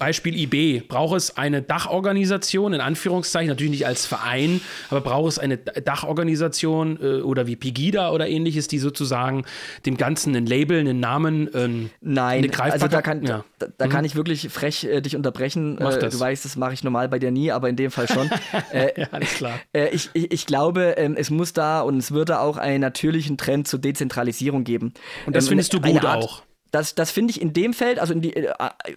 [0.02, 4.60] Beispiel IB, braucht es eine Dachorganisation, in Anführungszeichen, natürlich nicht als Verein,
[4.90, 9.44] aber braucht es eine Dachorganisation äh, oder wie Pegida oder ähnliches, die sozusagen
[9.86, 13.44] dem Ganzen einen Label, einen Namen, ähm, Nein, eine also da kann, ja.
[13.60, 13.90] da, da mhm.
[13.90, 15.78] kann ich wirklich frech äh, dich unterbrechen.
[15.78, 18.28] Äh, du weißt, das mache ich normal bei dir nie, aber in dem Fall schon.
[18.72, 19.58] Äh, ja, alles klar.
[19.72, 22.80] Äh, ich, ich, ich, glaube, ähm, es muss da und es wird da auch einen
[22.80, 24.94] natürlichen Trend zur Dezentralisierung geben.
[25.26, 26.42] Und das ähm, findest du gut Art, auch?
[26.72, 28.46] Das, das finde ich in dem Feld, also die, äh,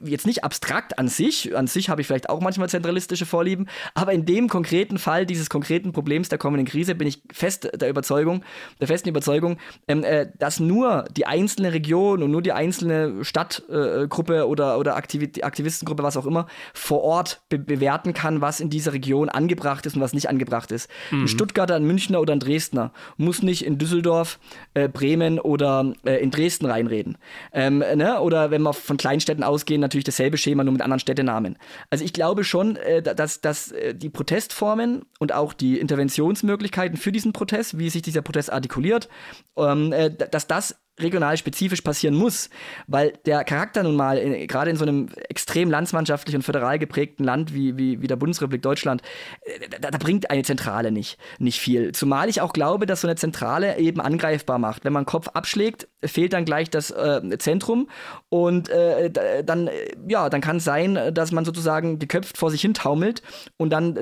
[0.02, 4.14] jetzt nicht abstrakt an sich, an sich habe ich vielleicht auch manchmal zentralistische Vorlieben, aber
[4.14, 8.44] in dem konkreten Fall dieses konkreten Problems der kommenden Krise bin ich fest der Überzeugung,
[8.80, 9.58] der festen Überzeugung,
[9.88, 14.96] ähm, äh, dass nur die einzelne Region und nur die einzelne Stadtgruppe äh, oder, oder
[14.96, 19.86] Aktiv Aktivistengruppe, was auch immer, vor Ort be bewerten kann, was in dieser Region angebracht
[19.86, 20.90] ist und was nicht angebracht ist.
[21.12, 21.24] Mhm.
[21.24, 24.40] Ein Stuttgarter, ein Münchner oder ein Dresdner muss nicht in Düsseldorf,
[24.76, 27.18] äh, Bremen oder äh, in Dresden reinreden.
[27.52, 28.22] Äh, ähm, ne?
[28.22, 31.58] Oder wenn wir von Kleinstädten ausgehen, natürlich dasselbe Schema, nur mit anderen Städtenamen.
[31.90, 37.12] Also ich glaube schon, äh, dass, dass äh, die Protestformen und auch die Interventionsmöglichkeiten für
[37.12, 39.10] diesen Protest, wie sich dieser Protest artikuliert,
[39.58, 42.50] ähm, äh, dass das regional spezifisch passieren muss,
[42.88, 47.24] weil der Charakter nun mal, äh, gerade in so einem extrem landsmannschaftlich und föderal geprägten
[47.24, 49.02] Land wie, wie, wie der Bundesrepublik Deutschland,
[49.42, 51.92] äh, da, da, bringt eine Zentrale nicht, nicht viel.
[51.92, 54.86] Zumal ich auch glaube, dass so eine Zentrale eben angreifbar macht.
[54.86, 57.90] Wenn man Kopf abschlägt, fehlt dann gleich das äh, Zentrum
[58.30, 59.12] und äh,
[59.44, 59.72] dann, äh,
[60.08, 63.22] ja, dann kann es sein, dass man sozusagen geköpft vor sich hin taumelt
[63.58, 63.98] und dann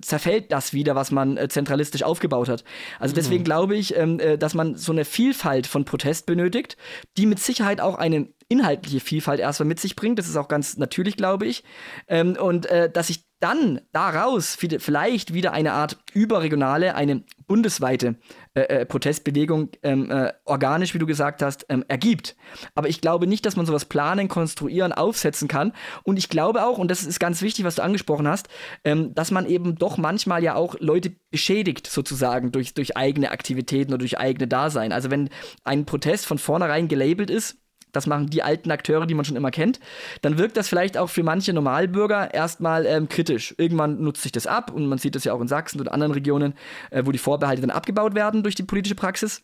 [0.00, 2.64] zerfällt das wieder, was man zentralistisch aufgebaut hat.
[2.98, 3.44] Also deswegen mhm.
[3.44, 6.76] glaube ich, ähm, dass man so eine Vielfalt von Protest benötigt benötigt,
[7.16, 10.18] die mit Sicherheit auch eine inhaltliche Vielfalt erstmal mit sich bringt.
[10.18, 11.64] Das ist auch ganz natürlich, glaube ich.
[12.06, 18.16] Ähm, und äh, dass sich dann daraus vielleicht wieder eine Art überregionale, eine bundesweite
[18.58, 22.34] äh, äh, Protestbewegung ähm, äh, organisch, wie du gesagt hast, ähm, ergibt.
[22.74, 25.72] Aber ich glaube nicht, dass man sowas planen, konstruieren, aufsetzen kann.
[26.02, 28.48] Und ich glaube auch, und das ist ganz wichtig, was du angesprochen hast,
[28.82, 33.92] ähm, dass man eben doch manchmal ja auch Leute beschädigt, sozusagen, durch, durch eigene Aktivitäten
[33.92, 34.92] oder durch eigene Dasein.
[34.92, 35.30] Also wenn
[35.62, 37.58] ein Protest von vornherein gelabelt ist,
[37.92, 39.80] das machen die alten Akteure, die man schon immer kennt,
[40.22, 43.54] dann wirkt das vielleicht auch für manche Normalbürger erstmal ähm, kritisch.
[43.58, 46.12] Irgendwann nutzt sich das ab und man sieht das ja auch in Sachsen oder anderen
[46.12, 46.54] Regionen,
[46.90, 49.42] äh, wo die Vorbehalte dann abgebaut werden durch die politische Praxis.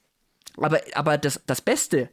[0.56, 2.10] Aber, aber das, das Beste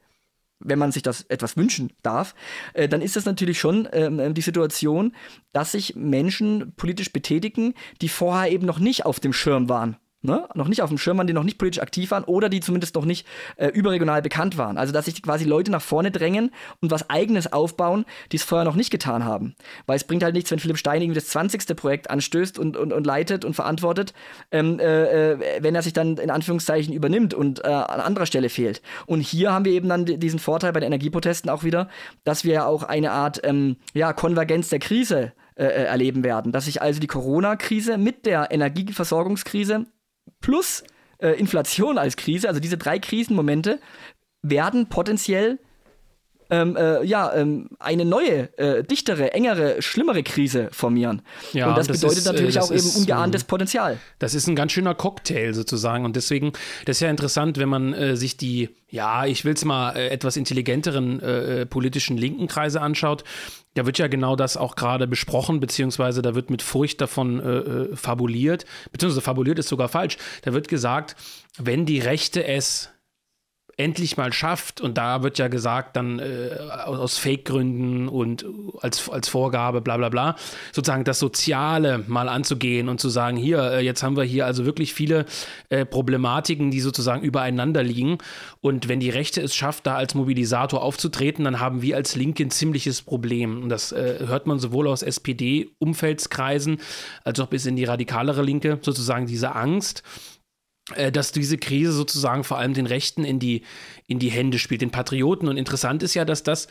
[0.63, 2.35] wenn man sich das etwas wünschen darf,
[2.73, 5.15] äh, dann ist das natürlich schon ähm, die Situation,
[5.53, 10.47] dass sich Menschen politisch betätigen, die vorher eben noch nicht auf dem Schirm waren ne,
[10.55, 12.95] noch nicht auf dem Schirm waren, die noch nicht politisch aktiv waren oder die zumindest
[12.95, 13.25] noch nicht
[13.57, 14.77] äh, überregional bekannt waren.
[14.77, 18.65] Also dass sich quasi Leute nach vorne drängen und was Eigenes aufbauen, die es vorher
[18.65, 19.55] noch nicht getan haben.
[19.85, 21.75] Weil es bringt halt nichts, wenn Philipp Stein irgendwie das 20.
[21.75, 24.13] Projekt anstößt und, und, und leitet und verantwortet,
[24.51, 28.49] ähm, äh, äh, wenn er sich dann in Anführungszeichen übernimmt und äh, an anderer Stelle
[28.49, 28.81] fehlt.
[29.05, 31.89] Und hier haben wir eben dann diesen Vorteil bei den Energieprotesten auch wieder,
[32.23, 36.51] dass wir ja auch eine Art ähm, ja, Konvergenz der Krise äh, äh, erleben werden.
[36.51, 39.85] Dass sich also die Corona-Krise mit der Energieversorgungskrise
[40.39, 40.83] plus
[41.19, 43.79] äh, Inflation als Krise, also diese drei Krisenmomente,
[44.41, 45.59] werden potenziell
[46.51, 51.21] ähm, äh, ja, ähm, eine neue, äh, dichtere, engere, schlimmere Krise formieren.
[51.53, 53.97] Ja, und das, das bedeutet ist, äh, natürlich auch ist, eben ungeahntes ähm, Potenzial.
[54.19, 56.03] Das ist ein ganz schöner Cocktail sozusagen.
[56.03, 56.51] Und deswegen,
[56.85, 60.09] das ist ja interessant, wenn man äh, sich die, ja, ich will es mal äh,
[60.09, 63.23] etwas intelligenteren äh, politischen linken Kreise anschaut.
[63.73, 67.95] Da wird ja genau das auch gerade besprochen, beziehungsweise da wird mit Furcht davon äh,
[67.95, 70.17] fabuliert, beziehungsweise fabuliert ist sogar falsch.
[70.43, 71.15] Da wird gesagt,
[71.57, 72.90] wenn die Rechte es
[73.81, 76.51] endlich mal schafft, und da wird ja gesagt, dann äh,
[76.85, 78.45] aus Fake-Gründen und
[78.81, 80.35] als, als Vorgabe, bla bla bla,
[80.71, 84.65] sozusagen das Soziale mal anzugehen und zu sagen, hier, äh, jetzt haben wir hier also
[84.65, 85.25] wirklich viele
[85.69, 88.19] äh, Problematiken, die sozusagen übereinander liegen.
[88.61, 92.43] Und wenn die Rechte es schafft, da als Mobilisator aufzutreten, dann haben wir als Linke
[92.43, 93.63] ein ziemliches Problem.
[93.63, 96.79] Und das äh, hört man sowohl aus SPD-Umfeldskreisen
[97.23, 100.03] als auch bis in die radikalere Linke, sozusagen diese Angst
[101.11, 103.63] dass diese Krise sozusagen vor allem den Rechten in die,
[104.07, 105.47] in die Hände spielt, den Patrioten.
[105.47, 106.67] Und interessant ist ja, dass das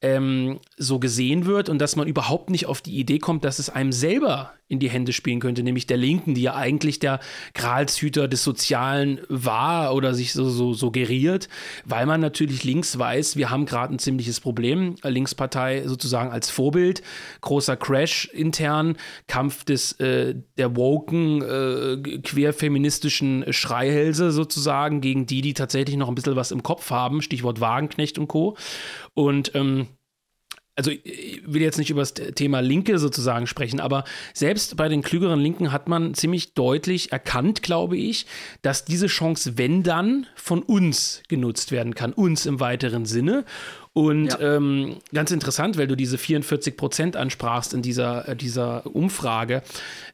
[0.00, 3.70] ähm, so gesehen wird und dass man überhaupt nicht auf die Idee kommt, dass es
[3.70, 7.20] einem selber in die Hände spielen könnte, nämlich der Linken, die ja eigentlich der
[7.54, 11.48] Gralshüter des Sozialen war oder sich so, so suggeriert,
[11.86, 14.96] weil man natürlich links weiß, wir haben gerade ein ziemliches Problem.
[15.02, 17.02] Linkspartei sozusagen als Vorbild,
[17.40, 25.54] großer Crash intern, Kampf des äh, der woken, äh, queerfeministischen Schreihälse sozusagen gegen die, die
[25.54, 28.56] tatsächlich noch ein bisschen was im Kopf haben, Stichwort Wagenknecht und Co.
[29.18, 29.88] Und ähm,
[30.76, 35.02] also ich will jetzt nicht über das Thema Linke sozusagen sprechen, aber selbst bei den
[35.02, 38.26] klügeren Linken hat man ziemlich deutlich erkannt, glaube ich,
[38.62, 43.44] dass diese Chance, wenn dann, von uns genutzt werden kann, uns im weiteren Sinne.
[43.98, 44.54] Und ja.
[44.56, 49.60] ähm, ganz interessant, weil du diese 44 Prozent ansprachst in dieser, äh, dieser Umfrage.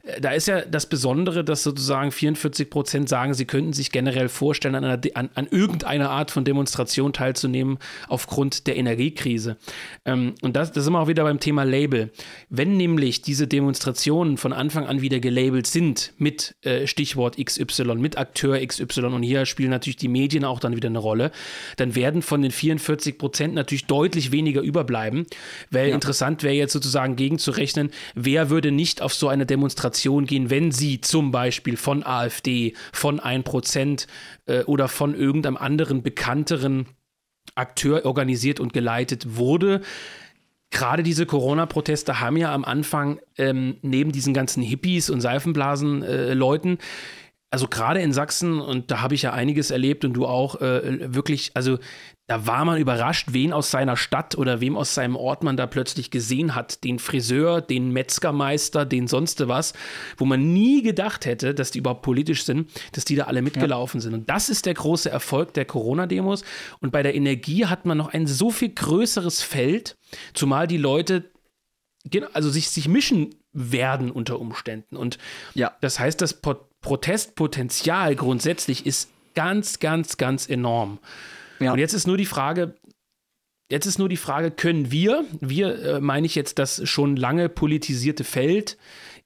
[0.01, 4.27] Äh, da ist ja das Besondere, dass sozusagen 44 Prozent sagen, sie könnten sich generell
[4.27, 9.55] vorstellen, an, einer, an, an, irgendeiner Art von Demonstration teilzunehmen aufgrund der Energiekrise.
[10.03, 12.09] Ähm, und das, das sind wir auch wieder beim Thema Label.
[12.49, 18.17] Wenn nämlich diese Demonstrationen von Anfang an wieder gelabelt sind mit äh, Stichwort XY, mit
[18.17, 21.31] Akteur XY, und hier spielen natürlich die Medien auch dann wieder eine Rolle,
[21.77, 25.25] dann werden von den 44 Prozent natürlich natürlich deutlich weniger überbleiben,
[25.69, 25.95] weil ja.
[25.95, 31.01] interessant wäre jetzt sozusagen gegenzurechnen, wer würde nicht auf so eine Demonstration gehen, wenn sie
[31.01, 34.07] zum Beispiel von AfD, von 1%
[34.45, 36.87] äh, oder von irgendeinem anderen bekannteren
[37.55, 39.81] Akteur organisiert und geleitet wurde
[40.71, 46.77] gerade diese Corona-Proteste haben ja am Anfang ähm, neben diesen ganzen Hippies und Seifenblasen-Leuten äh,
[47.55, 51.13] also gerade in Sachsen, und da habe ich ja einiges erlebt und du auch, äh,
[51.13, 51.77] wirklich, also
[52.27, 55.67] da war man überrascht, wen aus seiner Stadt oder wem aus seinem Ort man da
[55.67, 56.83] plötzlich gesehen hat.
[56.83, 59.73] Den Friseur, den Metzgermeister, den sonst was,
[60.17, 63.99] wo man nie gedacht hätte, dass die überhaupt politisch sind, dass die da alle mitgelaufen
[63.99, 64.03] ja.
[64.03, 64.13] sind.
[64.15, 66.43] Und das ist der große Erfolg der Corona-Demos.
[66.79, 69.95] Und bei der Energie hat man noch ein so viel größeres Feld,
[70.33, 71.29] zumal die Leute
[72.33, 74.95] also sich, sich mischen werden unter Umständen.
[74.95, 75.17] Und
[75.53, 75.73] ja.
[75.81, 76.39] das heißt, das
[76.81, 80.99] Protestpotenzial grundsätzlich ist ganz, ganz, ganz enorm.
[81.59, 81.73] Ja.
[81.73, 82.75] Und jetzt ist nur die Frage,
[83.69, 87.49] jetzt ist nur die Frage, können wir, wir äh, meine ich jetzt das schon lange
[87.49, 88.77] politisierte Feld,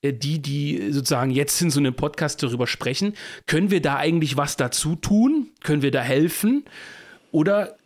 [0.02, 3.14] äh, die, die sozusagen jetzt in so einem Podcast darüber sprechen,
[3.48, 5.50] können wir da eigentlich was dazu tun?
[5.64, 6.66] Können wir da helfen?
[7.32, 7.78] Oder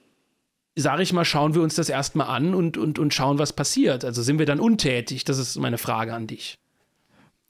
[0.75, 4.05] sage ich mal, schauen wir uns das erstmal an und, und, und schauen, was passiert?
[4.05, 5.23] Also sind wir dann untätig?
[5.23, 6.57] Das ist meine Frage an dich.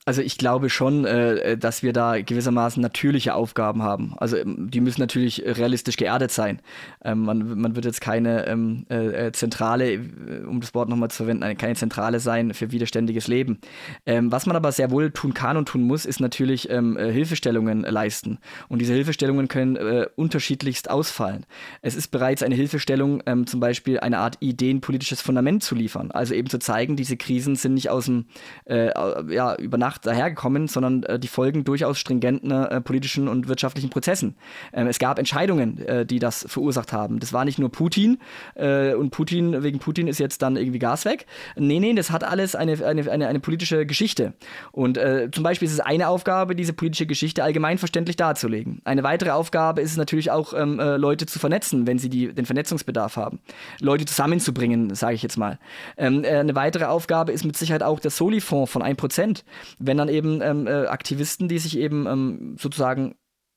[0.05, 4.15] Also ich glaube schon, äh, dass wir da gewissermaßen natürliche Aufgaben haben.
[4.17, 6.59] Also ähm, die müssen natürlich realistisch geerdet sein.
[7.05, 9.99] Ähm, man, man wird jetzt keine ähm, äh, äh Zentrale, äh,
[10.45, 13.59] um das Wort nochmal zu verwenden, keine Zentrale sein für widerständiges Leben.
[14.05, 17.09] Ähm, was man aber sehr wohl tun kann und tun muss, ist natürlich ähm, äh,
[17.09, 18.39] Hilfestellungen leisten.
[18.67, 21.45] Und diese Hilfestellungen können äh, unterschiedlichst ausfallen.
[21.81, 26.11] Es ist bereits eine Hilfestellung, ähm, zum Beispiel eine Art ideenpolitisches Fundament zu liefern.
[26.11, 28.25] Also eben zu zeigen, diese Krisen sind nicht aus dem,
[28.67, 33.89] ja, über Nacht gemacht dahergekommen, sondern äh, die folgen durchaus stringenten äh, politischen und wirtschaftlichen
[33.89, 34.35] Prozessen.
[34.73, 37.19] Ähm, es gab Entscheidungen, äh, die das verursacht haben.
[37.19, 38.19] Das war nicht nur Putin
[38.55, 41.25] äh, und Putin, wegen Putin ist jetzt dann irgendwie Gas weg.
[41.55, 44.33] Nee, nee, das hat alles eine, eine, eine, eine politische Geschichte.
[44.71, 48.81] Und äh, zum Beispiel ist es eine Aufgabe, diese politische Geschichte allgemeinverständlich darzulegen.
[48.85, 52.33] Eine weitere Aufgabe ist es natürlich auch, ähm, äh, Leute zu vernetzen, wenn sie die,
[52.33, 53.39] den Vernetzungsbedarf haben.
[53.79, 55.59] Leute zusammenzubringen, sage ich jetzt mal.
[55.97, 59.43] Ähm, eine weitere Aufgabe ist mit Sicherheit auch der Soli-Fonds von 1%.
[59.85, 63.15] Wenn dann eben ähm, äh, Aktivisten, die sich eben ähm, sozusagen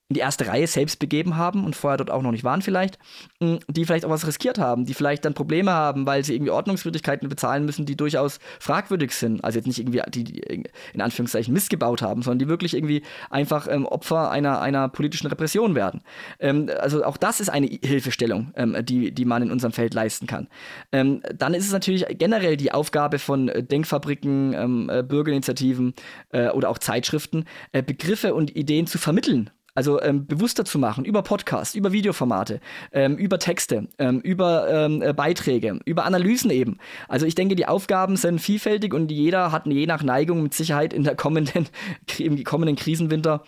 [0.08, 2.98] in die erste Reihe selbst begeben haben und vorher dort auch noch nicht waren vielleicht,
[3.40, 6.52] mm, die vielleicht auch was riskiert haben, die vielleicht dann Probleme haben, weil sie irgendwie
[6.52, 9.42] Ordnungswidrigkeiten bezahlen müssen, die durchaus fragwürdig sind.
[9.42, 13.02] Also jetzt nicht irgendwie, die, die in Anführungszeichen Mist gebaut haben, sondern die wirklich irgendwie
[13.30, 16.02] einfach ähm, Opfer einer, einer politischen Repression werden.
[16.38, 20.28] Ähm, also auch das ist eine Hilfestellung, ähm, die, die man in unserem Feld leisten
[20.28, 20.46] kann.
[20.92, 25.94] Ähm, dann ist es natürlich generell die Aufgabe von Denkfabriken, ähm, äh, Bürgerinitiativen
[26.30, 31.04] äh, oder auch Zeitschriften, äh, Begriffe und Ideen zu vermitteln also ähm, bewusster zu machen
[31.04, 32.60] über Podcasts, über Videoformate,
[32.92, 36.78] ähm, über Texte, ähm, über ähm, äh, Beiträge, über Analysen eben.
[37.08, 40.92] Also ich denke, die Aufgaben sind vielfältig und jeder hat je nach Neigung mit Sicherheit
[40.92, 41.68] in der kommenden,
[42.18, 43.44] im kommenden Krisenwinter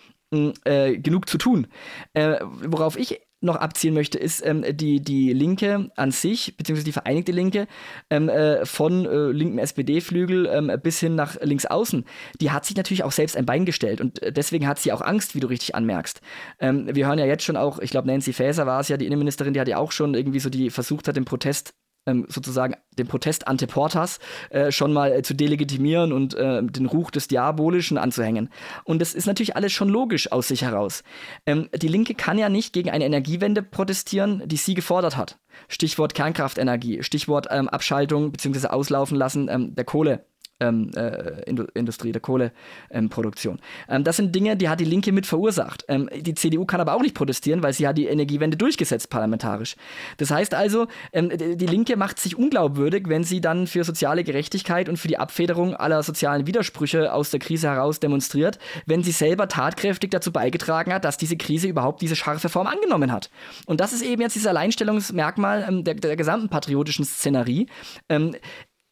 [0.63, 1.67] äh, genug zu tun.
[2.13, 6.91] Äh, worauf ich noch abzielen möchte, ist ähm, die, die Linke an sich, beziehungsweise die
[6.91, 7.67] Vereinigte Linke,
[8.09, 12.05] ähm, äh, von äh, linken SPD-Flügel ähm, bis hin nach links außen,
[12.41, 15.01] die hat sich natürlich auch selbst ein Bein gestellt und äh, deswegen hat sie auch
[15.01, 16.21] Angst, wie du richtig anmerkst.
[16.59, 19.05] Ähm, wir hören ja jetzt schon auch, ich glaube, Nancy Faeser war es ja, die
[19.05, 21.73] Innenministerin, die hat ja auch schon irgendwie so die versucht hat, den Protest
[22.09, 24.19] ähm, sozusagen den Protest ante Portas
[24.49, 28.49] äh, schon mal äh, zu delegitimieren und äh, den Ruch des Diabolischen anzuhängen.
[28.83, 31.03] Und das ist natürlich alles schon logisch aus sich heraus.
[31.45, 35.37] Ähm, die Linke kann ja nicht gegen eine Energiewende protestieren, die sie gefordert hat.
[35.67, 38.67] Stichwort Kernkraftenergie, Stichwort ähm, Abschaltung bzw.
[38.67, 40.25] Auslaufen lassen ähm, der Kohle
[40.59, 41.43] ähm, äh,
[41.73, 43.59] Industrie, der Kohleproduktion.
[43.87, 45.85] Ähm, das sind Dinge, die hat die Linke mit verursacht.
[45.87, 49.75] Ähm, die CDU kann aber auch nicht protestieren, weil sie hat die Energiewende durchgesetzt parlamentarisch.
[50.17, 54.89] Das heißt also, ähm, die Linke macht sich unglaubwürdig, wenn sie dann für soziale Gerechtigkeit
[54.89, 59.47] und für die Abfederung aller sozialen Widersprüche aus der Krise heraus demonstriert, wenn sie selber
[59.47, 63.29] tatkräftig dazu beigetragen hat, dass diese Krise überhaupt diese scharfe Form angenommen hat.
[63.65, 67.67] Und das ist eben jetzt dieses Alleinstellungsmerkmal ähm, der, der gesamten patriotischen Szenerie.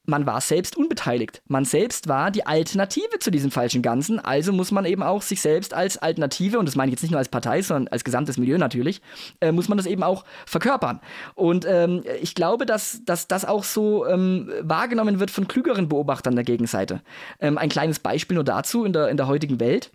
[0.10, 1.42] Man war selbst unbeteiligt.
[1.48, 4.20] Man selbst war die Alternative zu diesem falschen Ganzen.
[4.20, 7.12] Also muss man eben auch sich selbst als Alternative, und das meine ich jetzt nicht
[7.12, 9.02] nur als Partei, sondern als gesamtes Milieu natürlich,
[9.42, 11.02] äh, muss man das eben auch verkörpern.
[11.36, 16.36] Und ähm, ich glaube, dass, dass das auch so ähm, wahrgenommen wird von klügeren Beobachtern
[16.36, 17.02] der Gegenseite.
[17.42, 19.92] Ähm, ein kleines Beispiel nur dazu in der, in der heutigen Welt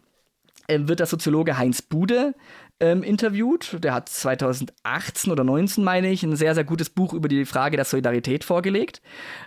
[0.69, 2.35] ähm, wird der Soziologe Heinz Bude
[2.83, 3.79] ähm, interviewt.
[3.83, 7.77] Der hat 2018 oder 2019, meine ich, ein sehr, sehr gutes Buch über die Frage
[7.77, 9.01] der Solidarität vorgelegt.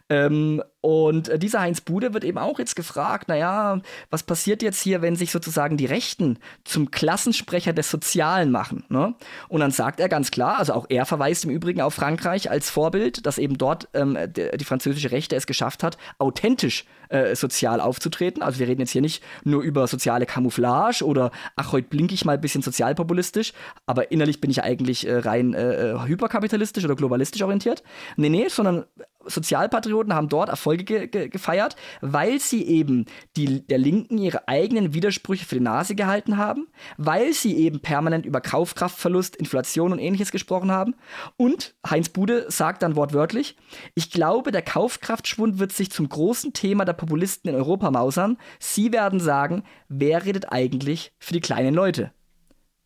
[0.09, 4.79] Ähm, und äh, dieser Heinz Bude wird eben auch jetzt gefragt, naja, was passiert jetzt
[4.79, 8.83] hier, wenn sich sozusagen die Rechten zum Klassensprecher des Sozialen machen?
[8.89, 9.15] Ne?
[9.47, 12.69] Und dann sagt er ganz klar, also auch er verweist im Übrigen auf Frankreich als
[12.69, 18.43] Vorbild, dass eben dort ähm, die, französische Rechte es geschafft hat, authentisch äh, sozial aufzutreten.
[18.43, 22.25] Also wir reden jetzt hier nicht nur über soziale Camouflage oder ach, heute blinke ich
[22.25, 23.53] mal ein bisschen sozialpopulistisch,
[23.87, 27.81] aber innerlich bin ich eigentlich äh, rein äh hyperkapitalistisch oder globalistisch orientiert.
[28.17, 28.85] Nee, nee, sondern
[29.27, 34.93] Sozialpatrioten haben dort Erfolge ge ge gefeiert, weil sie eben die, der Linken ihre eigenen
[34.93, 40.31] Widersprüche für die Nase gehalten haben, weil sie eben permanent über Kaufkraftverlust, Inflation und ähnliches
[40.31, 40.95] gesprochen haben.
[41.37, 43.57] Und Heinz Bude sagt dann wortwörtlich,
[43.93, 48.37] ich glaube, der Kaufkraftschwund wird sich zum großen Thema der Populisten in Europa mausern.
[48.59, 52.11] Sie werden sagen, wer redet eigentlich für die kleinen Leute?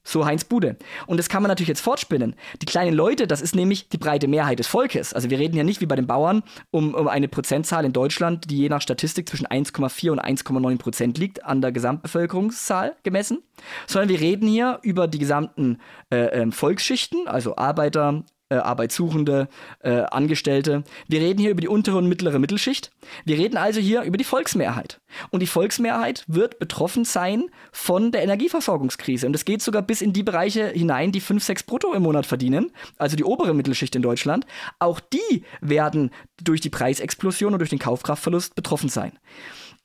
[0.04, 0.78] So Heinz Bude.
[1.08, 2.36] Und das kann man natürlich jetzt fortspinnen.
[2.62, 5.14] Die kleinen Leute, das ist nämlich die breite Mehrheit des Volkes.
[5.14, 8.50] Also wir reden ja nicht wie bei den Bauern um, um eine Prozentzahl in Deutschland,
[8.50, 13.44] die je nach Statistik zwischen 1,4 und 1,9 Prozent liegt, an der Gesamtbevölkerungszahl gemessen,
[13.88, 15.80] sondern wir reden hier über die gesamten
[16.12, 19.48] äh, äh, Volksschichten, also Arbeiter, äh, Arbeitssuchende,
[19.80, 20.84] äh, Angestellte.
[21.08, 22.92] Wir reden hier über die untere und mittlere Mittelschicht.
[23.26, 25.00] Wir reden also hier über die Volksmehrheit.
[25.30, 29.28] Und die Volksmehrheit wird betroffen sein von der Energieversorgungskrise.
[29.28, 32.26] Und es geht sogar bis in die Bereiche hinein, die 5, 6 brutto im Monat
[32.26, 34.46] verdienen, also die obere Mittelschicht in Deutschland.
[34.80, 36.12] Auch die werden
[36.44, 39.14] durch die Preisexplosion und durch den Kaufkraftverlust betroffen sein.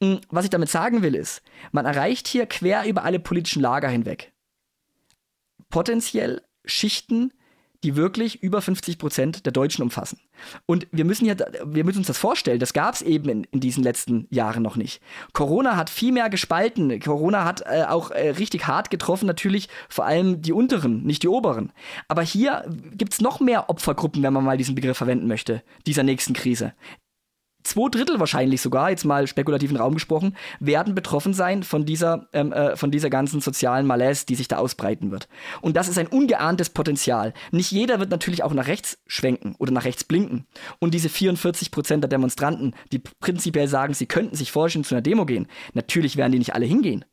[0.02, 3.88] Hm, was ich damit sagen will, ist, man erreicht hier quer über alle politischen Lager
[3.88, 4.34] hinweg
[5.74, 7.32] potenziell Schichten,
[7.84, 10.18] die wirklich über 50 Prozent der Deutschen umfassen.
[10.66, 13.60] Und wir müssen, hier, wir müssen uns das vorstellen, das gab es eben in, in,
[13.60, 15.02] diesen letzten Jahren noch nicht.
[15.34, 16.98] Corona hat viel mehr gespalten.
[16.98, 21.28] Corona hat äh, auch äh, richtig hart getroffen, natürlich vor allem die unteren, nicht die
[21.28, 21.72] oberen.
[22.08, 26.02] Aber hier gibt es noch mehr Opfergruppen, wenn man mal diesen Begriff verwenden möchte, dieser
[26.02, 26.72] nächsten Krise
[27.64, 32.52] zwei Drittel wahrscheinlich sogar, jetzt mal spekulativen Raum gesprochen, werden betroffen sein von dieser, ähm,
[32.52, 35.28] äh, von dieser ganzen sozialen Malaise, die sich da ausbreiten wird.
[35.60, 37.32] Und das ist ein ungeahntes Potenzial.
[37.50, 40.46] Nicht jeder wird natürlich auch nach rechts schwenken oder nach rechts blinken.
[40.78, 45.02] Und diese 44 Prozent der Demonstranten, die prinzipiell sagen, sie könnten sich vorstellen, zu einer
[45.02, 47.04] Demo gehen, natürlich werden die nicht alle hingehen.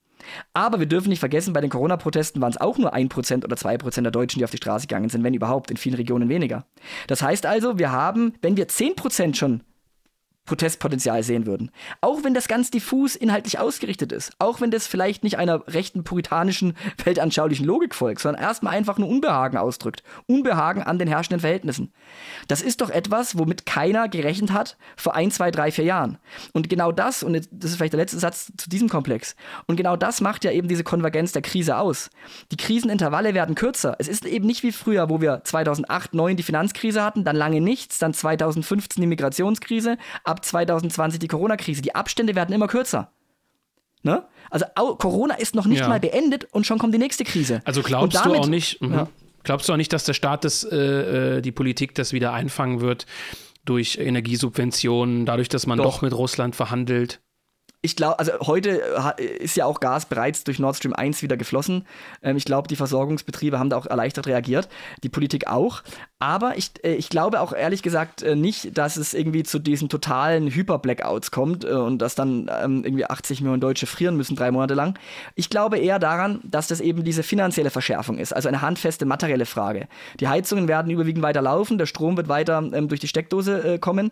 [0.54, 4.02] Aber wir dürfen nicht vergessen, bei den Corona-Protesten waren es auch nur 1% oder 2%
[4.02, 6.66] der Deutschen, die auf die Straße gegangen sind, wenn überhaupt, in vielen Regionen weniger.
[7.08, 9.64] Das heißt also, wir haben, wenn wir 10% schon
[10.52, 11.72] Protestpotenzial sehen würden.
[12.02, 14.34] Auch wenn das ganz diffus inhaltlich ausgerichtet ist.
[14.38, 19.10] Auch wenn das vielleicht nicht einer rechten puritanischen, weltanschaulichen Logik folgt, sondern erstmal einfach nur
[19.10, 20.04] Unbehagen ausdrückt.
[20.28, 21.91] Unbehagen an den herrschenden Verhältnissen.
[22.47, 26.18] Das ist doch etwas, womit keiner gerechnet hat vor ein, zwei, drei, vier Jahren.
[26.54, 29.36] Und genau das, und das ist vielleicht der letzte Satz zu diesem Komplex,
[29.68, 32.10] und genau das macht ja eben diese Konvergenz der Krise aus.
[32.52, 33.95] Die Krisenintervalle werden kürzer.
[33.99, 37.62] Es ist eben nicht wie früher, wo wir 2008, 2009 die Finanzkrise hatten, dann lange
[37.62, 41.82] nichts, dann 2015 die Migrationskrise, ab 2020 die Corona-Krise.
[41.82, 43.12] Die Abstände werden immer kürzer.
[44.04, 44.24] Ne?
[44.50, 45.88] Also Corona ist noch nicht ja.
[45.88, 47.62] mal beendet und schon kommt die nächste Krise.
[47.66, 48.94] Also glaubst damit, du auch nicht, mhm.
[48.94, 49.08] ja.
[49.44, 52.82] glaubst du auch nicht, dass der Staat das, äh, äh, die Politik das wieder einfangen
[52.82, 53.06] wird
[53.64, 57.22] durch Energiesubventionen, dadurch, dass man doch, doch mit Russland verhandelt?
[57.84, 58.82] Ich glaube, also heute
[59.17, 61.88] äh, ist ja auch Gas bereits durch Nord Stream 1 wieder geflossen.
[62.21, 64.69] Ähm, ich glaube, die Versorgungsbetriebe haben da auch erleichtert reagiert,
[65.03, 65.82] die Politik auch.
[66.19, 69.89] Aber ich, äh, ich glaube auch ehrlich gesagt äh, nicht, dass es irgendwie zu diesen
[69.89, 74.75] totalen Hyper-Blackouts kommt und dass dann ähm, irgendwie 80 Millionen Deutsche frieren müssen, drei Monate
[74.75, 74.99] lang.
[75.34, 79.47] Ich glaube eher daran, dass das eben diese finanzielle Verschärfung ist, also eine handfeste materielle
[79.47, 79.88] Frage.
[80.19, 84.11] Die Heizungen werden überwiegend weiter laufen, der Strom wird weiter ähm, durch die Steckdose kommen.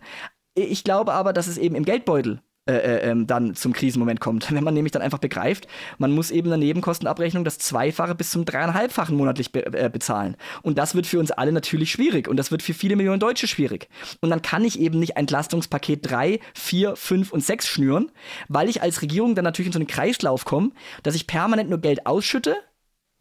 [0.54, 4.52] Ich glaube aber, dass es eben im Geldbeutel äh, äh, ähm, dann zum Krisenmoment kommt.
[4.54, 5.66] Wenn man nämlich dann einfach begreift,
[5.98, 10.36] man muss eben eine Nebenkostenabrechnung das Zweifache bis zum dreieinhalbfachen monatlich be äh, bezahlen.
[10.62, 13.46] Und das wird für uns alle natürlich schwierig und das wird für viele Millionen Deutsche
[13.46, 13.88] schwierig.
[14.20, 18.12] Und dann kann ich eben nicht Entlastungspaket 3, 4, 5 und 6 schnüren,
[18.48, 21.80] weil ich als Regierung dann natürlich in so einen Kreislauf komme, dass ich permanent nur
[21.80, 22.56] Geld ausschütte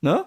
[0.01, 0.25] Ne?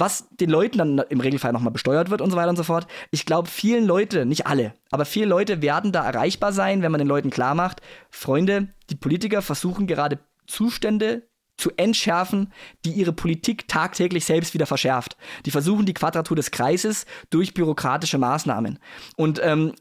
[0.00, 2.86] Was den Leuten dann im Regelfall nochmal besteuert wird und so weiter und so fort.
[3.10, 6.98] Ich glaube, vielen Leute, nicht alle, aber viele Leute werden da erreichbar sein, wenn man
[6.98, 7.80] den Leuten klar macht,
[8.10, 11.28] Freunde, die Politiker versuchen gerade Zustände
[11.58, 12.52] zu entschärfen,
[12.84, 15.16] die ihre Politik tagtäglich selbst wieder verschärft.
[15.44, 18.78] Die versuchen die Quadratur des Kreises durch bürokratische Maßnahmen.
[19.16, 19.74] Und ähm,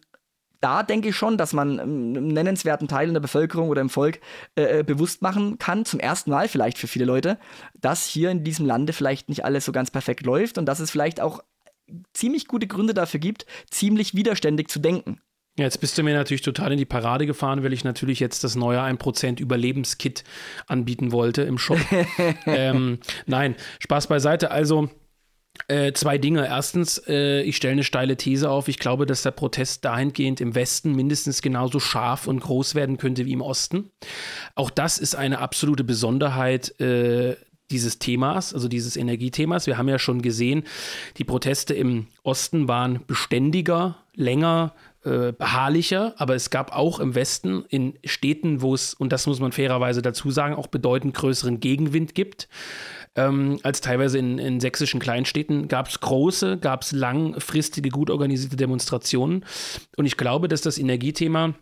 [0.61, 4.19] da denke ich schon, dass man ähm, nennenswerten Teilen der Bevölkerung oder im Volk
[4.55, 7.37] äh, äh, bewusst machen kann, zum ersten Mal vielleicht für viele Leute,
[7.75, 10.91] dass hier in diesem Lande vielleicht nicht alles so ganz perfekt läuft und dass es
[10.91, 11.43] vielleicht auch
[12.13, 15.21] ziemlich gute Gründe dafür gibt, ziemlich widerständig zu denken.
[15.57, 18.43] Ja, jetzt bist du mir natürlich total in die Parade gefahren, weil ich natürlich jetzt
[18.43, 20.23] das neue 1% Überlebenskit
[20.67, 21.79] anbieten wollte im Shop.
[22.45, 24.51] ähm, nein, Spaß beiseite.
[24.51, 24.89] Also,
[25.67, 26.47] äh, zwei Dinge.
[26.47, 28.67] Erstens, äh, ich stelle eine steile These auf.
[28.67, 33.25] Ich glaube, dass der Protest dahingehend im Westen mindestens genauso scharf und groß werden könnte
[33.25, 33.91] wie im Osten.
[34.55, 37.35] Auch das ist eine absolute Besonderheit äh,
[37.69, 39.67] dieses Themas, also dieses Energiethemas.
[39.67, 40.63] Wir haben ja schon gesehen,
[41.17, 47.65] die Proteste im Osten waren beständiger, länger, äh, beharrlicher, aber es gab auch im Westen
[47.69, 52.15] in Städten, wo es, und das muss man fairerweise dazu sagen, auch bedeutend größeren Gegenwind
[52.15, 52.47] gibt
[53.17, 58.55] ähm, als teilweise in, in sächsischen Kleinstädten, gab es große, gab es langfristige, gut organisierte
[58.55, 59.43] Demonstrationen.
[59.97, 61.55] Und ich glaube, dass das Energiethema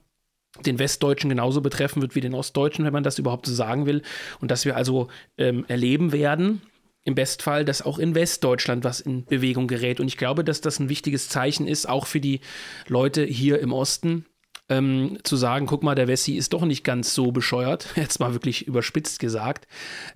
[0.66, 4.04] den Westdeutschen genauso betreffen wird wie den Ostdeutschen, wenn man das überhaupt so sagen will.
[4.40, 6.62] Und dass wir also ähm, erleben werden,
[7.06, 10.00] im Bestfall, dass auch in Westdeutschland was in Bewegung gerät.
[10.00, 12.42] Und ich glaube, dass das ein wichtiges Zeichen ist, auch für die
[12.88, 14.26] Leute hier im Osten,
[14.68, 18.34] ähm, zu sagen, guck mal, der Wessi ist doch nicht ganz so bescheuert, jetzt mal
[18.34, 19.68] wirklich überspitzt gesagt,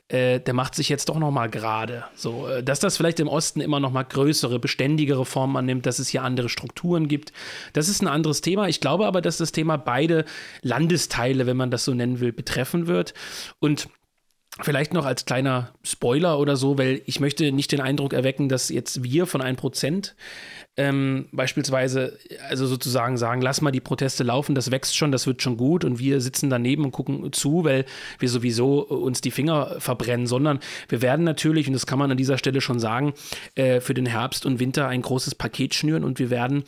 [0.07, 2.05] äh, der macht sich jetzt doch noch mal gerade.
[2.15, 5.99] So, äh, dass das vielleicht im Osten immer noch mal größere, beständigere Formen annimmt, dass
[5.99, 7.31] es hier andere Strukturen gibt,
[7.73, 8.67] das ist ein anderes Thema.
[8.67, 10.25] Ich glaube aber, dass das Thema beide
[10.61, 13.13] Landesteile, wenn man das so nennen will, betreffen wird
[13.59, 13.89] und
[14.61, 18.67] Vielleicht noch als kleiner Spoiler oder so, weil ich möchte nicht den Eindruck erwecken, dass
[18.67, 20.15] jetzt wir von 1%
[20.79, 22.17] ähm, beispielsweise,
[22.47, 25.83] also sozusagen sagen, lass mal die Proteste laufen, das wächst schon, das wird schon gut
[25.83, 27.83] und wir sitzen daneben und gucken zu, weil
[28.17, 32.15] wir sowieso uns die Finger verbrennen, sondern wir werden natürlich, und das kann man an
[32.15, 33.13] dieser Stelle schon sagen,
[33.55, 36.63] äh, für den Herbst und Winter ein großes Paket schnüren und wir werden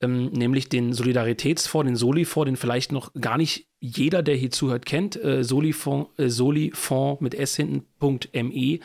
[0.00, 4.86] ähm, nämlich den Solidaritätsfonds, den Soli-Fonds, den vielleicht noch gar nicht jeder, der hier zuhört,
[4.86, 8.78] kennt, äh, Solifond, äh, Solifond mit S hinten.me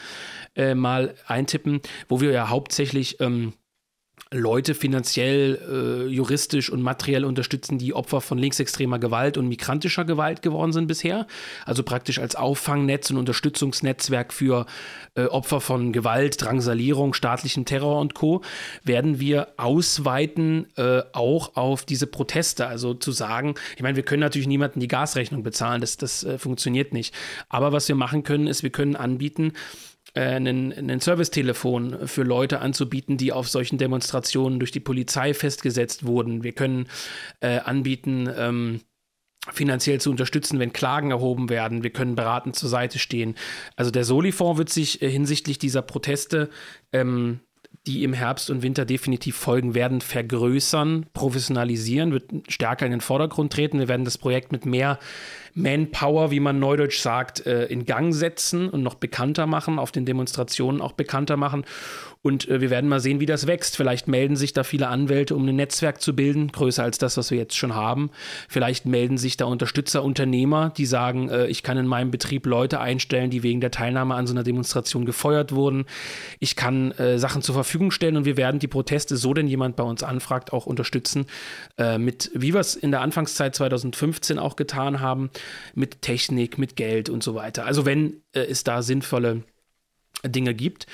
[0.55, 3.53] äh, mal eintippen, wo wir ja hauptsächlich ähm,
[4.33, 10.41] Leute finanziell, äh, juristisch und materiell unterstützen, die Opfer von linksextremer Gewalt und migrantischer Gewalt
[10.41, 11.27] geworden sind bisher.
[11.65, 14.67] Also praktisch als Auffangnetz und Unterstützungsnetzwerk für
[15.15, 18.41] äh, Opfer von Gewalt, Drangsalierung, staatlichem Terror und Co.
[18.85, 22.67] werden wir ausweiten äh, auch auf diese Proteste.
[22.67, 26.37] Also zu sagen, ich meine, wir können natürlich niemanden die Gasrechnung bezahlen, das, das äh,
[26.37, 27.13] funktioniert nicht.
[27.49, 29.51] Aber was wir machen können, ist, wir können anbieten,
[30.13, 36.43] äh, ein Servicetelefon für Leute anzubieten, die auf solchen Demonstrationen durch die Polizei festgesetzt wurden.
[36.43, 36.87] Wir können
[37.39, 38.81] äh, anbieten, ähm,
[39.49, 41.83] finanziell zu unterstützen, wenn Klagen erhoben werden.
[41.83, 43.35] Wir können beratend zur Seite stehen.
[43.75, 46.49] Also der Soli-Fonds wird sich äh, hinsichtlich dieser Proteste
[46.91, 47.39] ähm,
[47.87, 53.53] die im Herbst und Winter definitiv folgen werden, vergrößern, professionalisieren, wird stärker in den Vordergrund
[53.53, 53.79] treten.
[53.79, 54.99] Wir werden das Projekt mit mehr
[55.53, 60.05] Manpower, wie man neudeutsch sagt, äh, in Gang setzen und noch bekannter machen, auf den
[60.05, 61.65] Demonstrationen auch bekannter machen.
[62.21, 63.75] Und äh, wir werden mal sehen, wie das wächst.
[63.75, 67.31] Vielleicht melden sich da viele Anwälte, um ein Netzwerk zu bilden, größer als das, was
[67.31, 68.11] wir jetzt schon haben.
[68.47, 72.79] Vielleicht melden sich da Unterstützer, Unternehmer, die sagen, äh, ich kann in meinem Betrieb Leute
[72.79, 75.85] einstellen, die wegen der Teilnahme an so einer Demonstration gefeuert wurden.
[76.39, 79.83] Ich kann Sachen zur Verfügung stellen und wir werden die Proteste, so denn jemand bei
[79.83, 81.25] uns anfragt, auch unterstützen.
[81.77, 85.29] Äh, mit, wie wir es in der Anfangszeit 2015 auch getan haben,
[85.75, 87.65] mit Technik, mit Geld und so weiter.
[87.65, 89.43] Also wenn äh, es da sinnvolle
[90.25, 90.87] Dinge gibt.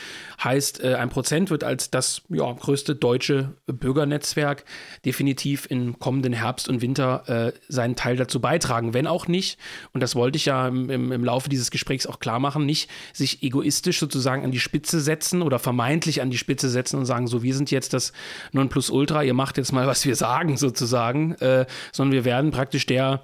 [0.43, 4.63] Heißt, äh, ein Prozent wird als das ja, größte deutsche Bürgernetzwerk
[5.05, 8.93] definitiv im kommenden Herbst und Winter äh, seinen Teil dazu beitragen.
[8.93, 9.59] Wenn auch nicht,
[9.93, 13.43] und das wollte ich ja im, im, Laufe dieses Gesprächs auch klar machen, nicht sich
[13.43, 17.43] egoistisch sozusagen an die Spitze setzen oder vermeintlich an die Spitze setzen und sagen, so,
[17.43, 18.13] wir sind jetzt das
[18.53, 23.23] Nonplusultra, ihr macht jetzt mal, was wir sagen sozusagen, äh, sondern wir werden praktisch der,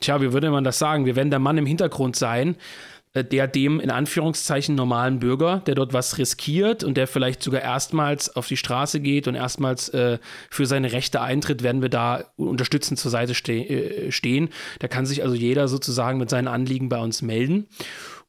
[0.00, 2.56] tja, wie würde man das sagen, wir werden der Mann im Hintergrund sein,
[3.22, 8.34] der dem in Anführungszeichen normalen Bürger, der dort was riskiert und der vielleicht sogar erstmals
[8.34, 10.18] auf die Straße geht und erstmals äh,
[10.50, 14.48] für seine Rechte eintritt, werden wir da unterstützend zur Seite ste äh, stehen.
[14.80, 17.68] Da kann sich also jeder sozusagen mit seinen Anliegen bei uns melden.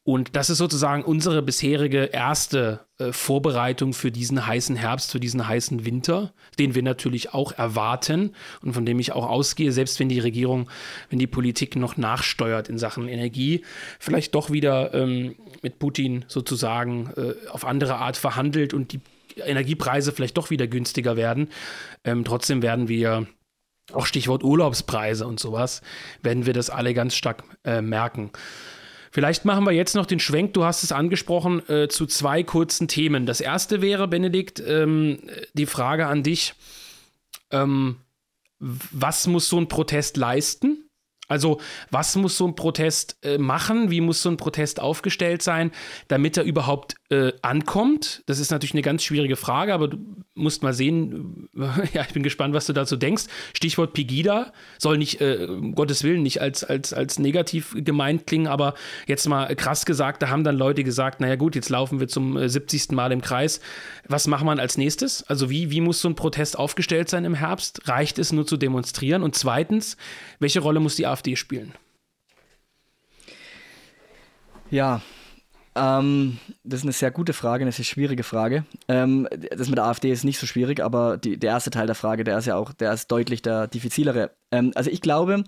[0.08, 5.48] Und das ist sozusagen unsere bisherige erste äh, Vorbereitung für diesen heißen Herbst, für diesen
[5.48, 10.08] heißen Winter, den wir natürlich auch erwarten und von dem ich auch ausgehe, selbst wenn
[10.08, 10.70] die Regierung,
[11.10, 13.66] wenn die Politik noch nachsteuert in Sachen Energie,
[14.00, 15.34] vielleicht doch wieder ähm,
[15.64, 19.02] mit Putin sozusagen äh, auf andere Art verhandelt und die
[19.38, 21.50] Energiepreise vielleicht doch wieder günstiger werden.
[22.04, 23.26] Ähm, trotzdem werden wir
[23.92, 25.82] auch Stichwort Urlaubspreise und sowas,
[26.22, 28.30] werden wir das alle ganz stark äh, merken.
[29.16, 32.90] Vielleicht machen wir jetzt noch den Schwenk, du hast es angesprochen, äh, zu zwei kurzen
[32.90, 33.26] Themen.
[33.26, 35.20] Das erste wäre, Benedikt, ähm,
[35.54, 36.54] die Frage an dich.
[37.50, 37.96] Ähm,
[38.60, 40.85] was muss so ein Protest leisten?
[41.28, 41.60] Also,
[41.90, 43.90] was muss so ein Protest äh, machen?
[43.90, 45.72] Wie muss so ein Protest aufgestellt sein,
[46.08, 48.22] damit er überhaupt äh, ankommt?
[48.28, 49.98] Das ist natürlich eine ganz schwierige Frage, aber du
[50.36, 51.50] musst mal sehen.
[51.94, 53.24] ja, ich bin gespannt, was du dazu denkst.
[53.54, 58.48] Stichwort Pegida soll nicht, äh, um Gottes Willen, nicht als, als, als negativ gemeint klingen,
[58.48, 58.76] aber
[59.08, 62.48] jetzt mal krass gesagt, da haben dann Leute gesagt: Naja, gut, jetzt laufen wir zum
[62.48, 62.92] 70.
[62.92, 63.62] Äh, mal im Kreis.
[64.08, 65.24] Was macht man als nächstes?
[65.24, 67.88] Also, wie, wie muss so ein Protest aufgestellt sein im Herbst?
[67.88, 69.24] Reicht es nur zu demonstrieren?
[69.24, 69.98] Und zweitens,
[70.40, 71.74] welche Rolle muss die AfD spielen?
[74.70, 75.02] Ja,
[75.78, 78.64] ähm, das ist eine sehr gute Frage, eine sehr schwierige Frage.
[78.88, 81.96] Ähm, das mit der AfD ist nicht so schwierig, aber die, der erste Teil der
[81.96, 84.32] Frage, der ist ja auch, der ist deutlich der diffizilere.
[84.52, 85.44] Ähm, also ich glaube,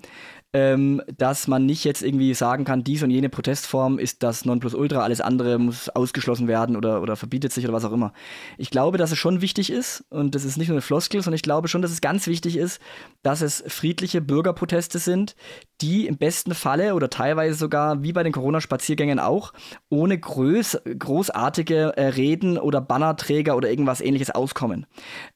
[0.53, 5.01] ähm, dass man nicht jetzt irgendwie sagen kann, dies und jene Protestform ist das Nonplusultra,
[5.01, 8.13] alles andere muss ausgeschlossen werden oder, oder verbietet sich oder was auch immer.
[8.57, 11.35] Ich glaube, dass es schon wichtig ist, und das ist nicht nur eine Floskel, sondern
[11.35, 12.81] ich glaube schon, dass es ganz wichtig ist,
[13.23, 15.35] dass es friedliche Bürgerproteste sind,
[15.81, 19.53] die im besten Falle oder teilweise sogar, wie bei den Corona-Spaziergängen auch,
[19.89, 24.85] ohne groß, großartige äh, Reden oder Bannerträger oder irgendwas ähnliches auskommen.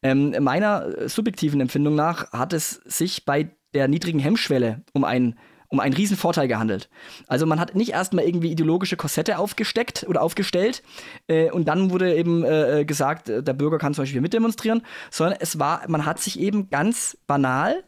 [0.02, 5.38] Ähm, meiner subjektiven Empfindung nach hat es sich bei der niedrigen Hemmschwelle um einen
[5.72, 6.18] um einen riesen
[6.48, 6.90] gehandelt.
[7.28, 10.84] Also man hat nicht erstmal irgendwie ideologische Korsette aufgesteckt oder aufgestellt
[11.28, 14.82] äh, und dann wurde eben äh, äh gesagt, äh, der Bürger kann zum Beispiel mitdemonstrieren,
[15.10, 17.86] sondern es war, man hat sich eben ganz banal,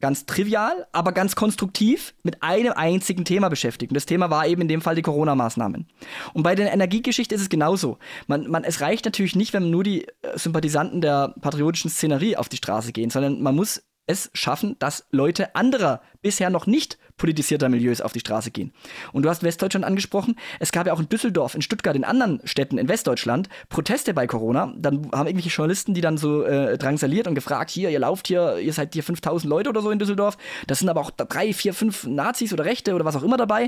[0.00, 3.92] ganz trivial, aber ganz konstruktiv mit einem einzigen Thema beschäftigt.
[3.92, 5.86] Und das Thema war eben in dem Fall die Corona-Maßnahmen.
[6.32, 7.98] Und bei der Energiegeschichte ist es genauso.
[8.26, 12.48] Man, man, es reicht natürlich nicht, wenn nur die äh, Sympathisanten der patriotischen Szenerie auf
[12.48, 17.68] die Straße gehen, sondern man muss es schaffen, dass Leute anderer bisher noch nicht politisierter
[17.68, 18.72] Milieus auf die Straße gehen.
[19.12, 20.36] Und du hast Westdeutschland angesprochen.
[20.58, 24.26] Es gab ja auch in Düsseldorf, in Stuttgart, in anderen Städten in Westdeutschland Proteste bei
[24.26, 24.72] Corona.
[24.76, 28.58] Dann haben irgendwelche Journalisten die dann so äh, drangsaliert und gefragt, hier, ihr lauft hier,
[28.58, 30.38] ihr seid hier 5000 Leute oder so in Düsseldorf.
[30.66, 33.64] Das sind aber auch drei, vier, fünf Nazis oder Rechte oder was auch immer dabei.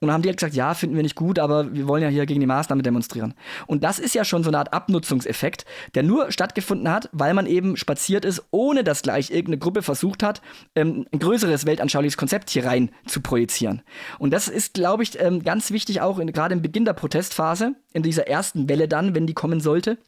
[0.00, 2.08] Und dann haben die halt gesagt, ja, finden wir nicht gut, aber wir wollen ja
[2.08, 3.34] hier gegen die Maßnahme demonstrieren.
[3.66, 7.46] Und das ist ja schon so eine Art Abnutzungseffekt, der nur stattgefunden hat, weil man
[7.46, 10.40] eben spaziert ist, ohne dass gleich irgendeine Gruppe versucht hat,
[10.74, 13.82] ähm, ein größeres weltanschauliches Konzept hier rein zu projizieren.
[14.18, 18.02] Und das ist, glaube ich, ähm, ganz wichtig auch gerade im Beginn der Protestphase, in
[18.02, 19.98] dieser ersten Welle dann, wenn die kommen sollte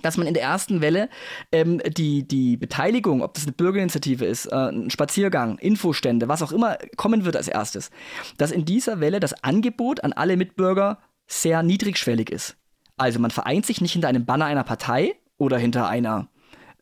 [0.00, 1.08] dass man in der ersten Welle
[1.50, 6.52] ähm, die, die Beteiligung, ob das eine Bürgerinitiative ist, äh, ein Spaziergang, Infostände, was auch
[6.52, 7.90] immer kommen wird als erstes,
[8.36, 12.56] dass in dieser Welle das Angebot an alle Mitbürger sehr niedrigschwellig ist.
[12.96, 16.28] Also man vereint sich nicht hinter einem Banner einer Partei oder hinter einer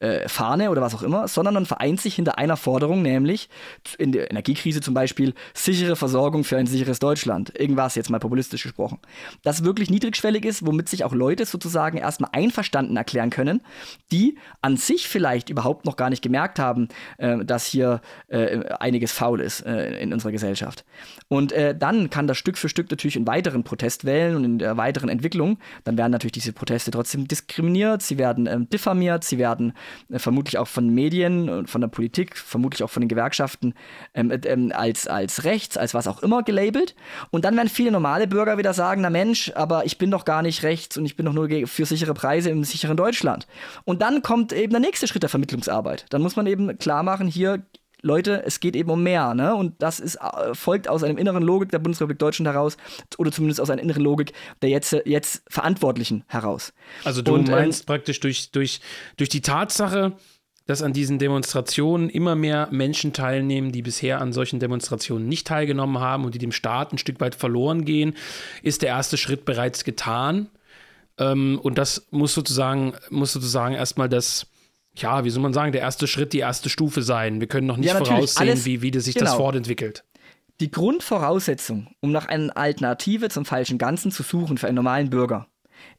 [0.00, 3.48] äh, Fahne oder was auch immer, sondern man vereint sich hinter einer Forderung, nämlich
[3.98, 7.58] in der Energiekrise zum Beispiel sichere Versorgung für ein sicheres Deutschland.
[7.58, 8.98] Irgendwas jetzt mal populistisch gesprochen.
[9.42, 13.62] Das wirklich niedrigschwellig ist, womit sich auch Leute sozusagen erstmal einverstanden erklären können,
[14.12, 16.88] die an sich vielleicht überhaupt noch gar nicht gemerkt haben,
[17.18, 20.84] äh, dass hier äh, einiges faul ist äh, in unserer Gesellschaft.
[21.28, 24.76] Und äh, dann kann das Stück für Stück natürlich in weiteren Protestwellen und in der
[24.76, 29.72] weiteren Entwicklung, dann werden natürlich diese Proteste trotzdem diskriminiert, sie werden ähm, diffamiert, sie werden
[30.10, 33.74] vermutlich auch von Medien und von der Politik, vermutlich auch von den Gewerkschaften
[34.14, 36.94] ähm, äh, ähm, als, als rechts, als was auch immer gelabelt.
[37.30, 40.42] Und dann werden viele normale Bürger wieder sagen, na Mensch, aber ich bin doch gar
[40.42, 43.46] nicht rechts und ich bin doch nur für sichere Preise im sicheren Deutschland.
[43.84, 46.06] Und dann kommt eben der nächste Schritt der Vermittlungsarbeit.
[46.10, 47.62] Dann muss man eben klar machen, hier
[48.06, 49.54] Leute, es geht eben um mehr, ne?
[49.54, 52.76] Und das ist, äh, folgt aus einem inneren Logik der Bundesrepublik Deutschland heraus,
[53.18, 54.32] oder zumindest aus einer inneren Logik
[54.62, 56.72] der jetzt, jetzt Verantwortlichen heraus.
[57.04, 58.80] Also du Und, ähm, meinst ähm, praktisch durch, durch,
[59.16, 60.12] durch die Tatsache,
[60.66, 66.00] dass an diesen Demonstrationen immer mehr Menschen teilnehmen, die bisher an solchen Demonstrationen nicht teilgenommen
[66.00, 68.14] haben und die dem Staat ein Stück weit verloren gehen,
[68.62, 70.48] ist der erste Schritt bereits getan.
[71.18, 74.46] Ähm, und das muss sozusagen, muss sozusagen erstmal das
[74.96, 77.40] ja, wie soll man sagen, der erste Schritt, die erste Stufe sein.
[77.40, 79.26] Wir können noch nicht ja, voraussehen, Alles, wie, wie sich genau.
[79.26, 80.04] das fortentwickelt.
[80.60, 85.48] Die Grundvoraussetzung, um nach einer Alternative zum falschen Ganzen zu suchen für einen normalen Bürger,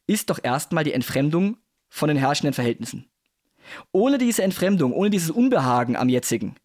[0.07, 1.57] ist doch erstmal die Entfremdung
[1.89, 3.07] von den herrschenden Verhältnissen.
[3.91, 6.55] Ohne diese Entfremdung, ohne dieses Unbehagen am jetzigen,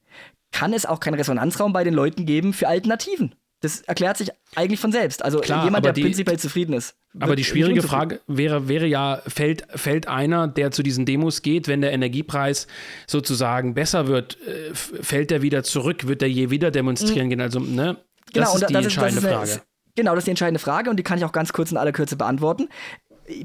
[0.53, 3.35] kann es auch keinen Resonanzraum bei den Leuten geben für Alternativen.
[3.63, 5.25] Das erklärt sich eigentlich von selbst.
[5.25, 6.97] Also Klar, jemand, der die, prinzipiell zufrieden ist.
[7.21, 11.69] Aber die schwierige Frage wäre, wäre ja, fällt, fällt einer, der zu diesen Demos geht,
[11.69, 12.67] wenn der Energiepreis
[13.07, 16.09] sozusagen besser wird, äh, fällt er wieder zurück?
[16.09, 17.31] Wird er je wieder demonstrieren mhm.
[17.31, 17.41] gehen?
[17.41, 17.99] Also, ne?
[18.33, 19.67] Das genau, ist die das entscheidende ist, das ist Frage.
[19.95, 21.93] genau, das ist die entscheidende Frage und die kann ich auch ganz kurz in aller
[21.93, 22.69] Kürze beantworten.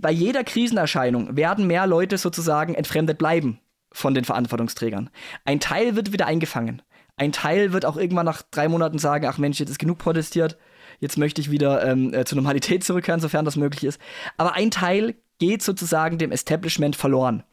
[0.01, 3.59] Bei jeder Krisenerscheinung werden mehr Leute sozusagen entfremdet bleiben
[3.91, 5.09] von den Verantwortungsträgern.
[5.45, 6.81] Ein Teil wird wieder eingefangen.
[7.17, 10.57] Ein Teil wird auch irgendwann nach drei Monaten sagen, ach Mensch, jetzt ist genug protestiert,
[10.99, 13.99] jetzt möchte ich wieder ähm, äh, zur Normalität zurückkehren, sofern das möglich ist.
[14.37, 17.43] Aber ein Teil geht sozusagen dem Establishment verloren.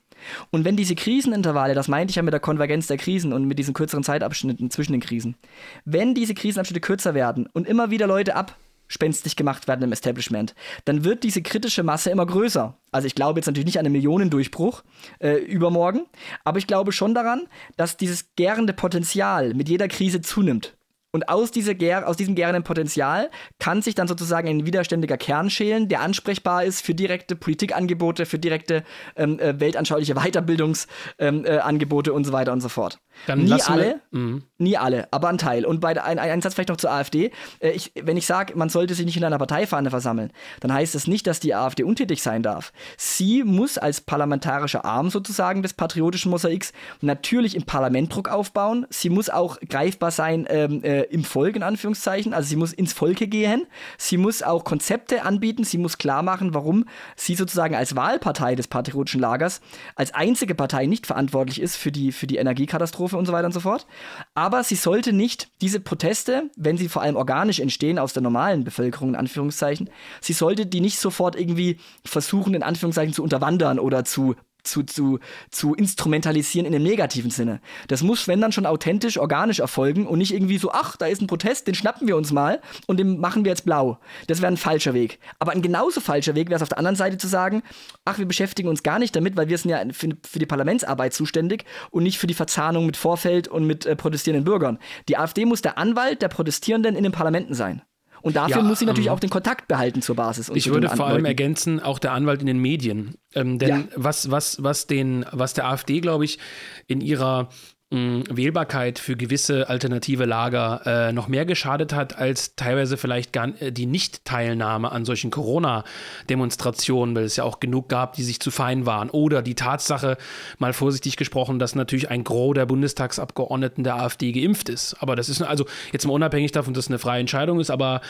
[0.51, 3.59] Und wenn diese Krisenintervalle, das meinte ich ja mit der Konvergenz der Krisen und mit
[3.59, 5.37] diesen kürzeren Zeitabschnitten zwischen den Krisen,
[5.85, 8.57] wenn diese Krisenabschnitte kürzer werden und immer wieder Leute ab
[8.95, 12.79] spenstig gemacht werden im Establishment, dann wird diese kritische Masse immer größer.
[12.93, 14.85] Also ich glaube jetzt natürlich nicht an einen Millionendurchbruch
[15.19, 16.07] äh, übermorgen,
[16.45, 17.43] aber ich glaube schon daran,
[17.77, 20.77] dass dieses gärende Potenzial mit jeder Krise zunimmt.
[21.15, 21.75] Und aus, dieser
[22.09, 26.85] aus diesem gärenden Potenzial kann sich dann sozusagen ein widerständiger Kern schälen, der ansprechbar ist
[26.85, 28.83] für direkte Politikangebote, für direkte
[29.15, 32.99] ähm, äh, weltanschauliche Weiterbildungsangebote ähm, äh, und so weiter und so fort.
[33.29, 35.65] Dann nie alle, wir, nie alle, aber ein Teil.
[35.65, 37.31] Und bei ein, ein Satz vielleicht noch zur AfD.
[37.61, 40.97] Äh, ich, wenn ich sage, man sollte sich nicht in einer Parteifahne versammeln, dann heißt
[40.97, 42.73] das nicht, dass die AfD untätig sein darf.
[42.97, 48.85] Sie muss als parlamentarischer Arm sozusagen des patriotischen Mosaiks natürlich im Parlament Druck aufbauen.
[48.91, 52.35] Sie muss auch greifbar sein ähm, äh, im Volk, in Anführungszeichen.
[52.35, 53.67] Also sie muss ins Volke gehen.
[53.99, 55.65] Sie muss auch Konzepte anbieten.
[55.65, 56.85] Sie muss klar machen, warum
[57.17, 59.61] sie sozusagen als Wahlpartei des patriotischen Lagers
[59.95, 63.47] als einzige Partei nicht verantwortlich ist für die, für die Energiekatastrophe Katastrophe und so weiter
[63.47, 63.87] und so fort.
[64.35, 68.65] Aber sie sollte nicht diese Proteste, wenn sie vor allem organisch entstehen aus der normalen
[68.65, 69.91] Bevölkerung, in Anführungszeichen,
[70.21, 74.35] sie sollte die nicht sofort irgendwie versuchen, in Anführungszeichen zu unterwandern oder zu
[74.65, 75.19] zu, zu,
[75.51, 77.61] zu instrumentalisieren in einem negativen Sinne.
[77.89, 81.23] Das muss, wenn dann schon authentisch, organisch erfolgen und nicht irgendwie so, ach, da ist
[81.23, 83.99] ein Protest, den schnappen wir uns mal und den machen wir jetzt blau.
[84.27, 85.19] Das wäre ein falscher Weg.
[85.39, 87.63] Aber ein genauso falscher Weg wäre es auf der anderen Seite zu sagen,
[88.05, 91.15] ach, wir beschäftigen uns gar nicht damit, weil wir sind ja für, für die Parlamentsarbeit
[91.15, 94.79] zuständig und nicht für die Verzahnung mit Vorfeld und mit äh, protestierenden Bürgern.
[95.09, 97.83] Die AfD muss der Anwalt der Protestierenden in den Parlamenten sein.
[98.25, 100.51] Und dafür ja, muss sie natürlich ähm, auch den Kontakt behalten zur Basis.
[100.55, 103.17] ich würde vor allem ergänzen, auch der Anwalt in den Medien.
[103.35, 103.85] Ähm, denn ja.
[103.97, 106.39] was, was, was, den, was der AfD, glaube ich,
[106.87, 107.51] in ihrer
[107.95, 113.73] Wählbarkeit für gewisse alternative Lager äh, noch mehr geschadet hat, als teilweise vielleicht gar, äh,
[113.73, 118.87] die Nicht-Teilnahme an solchen Corona-Demonstrationen, weil es ja auch genug gab, die sich zu fein
[118.87, 119.11] waren.
[119.11, 120.17] Oder die Tatsache,
[120.59, 124.97] mal vorsichtig gesprochen, dass natürlich ein Gros der Bundestagsabgeordneten der AfD geimpft ist.
[125.01, 128.01] Aber das ist also jetzt mal unabhängig davon, dass es eine freie Entscheidung ist, aber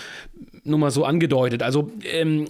[0.65, 1.63] nur mal so angedeutet.
[1.63, 2.47] Also ähm,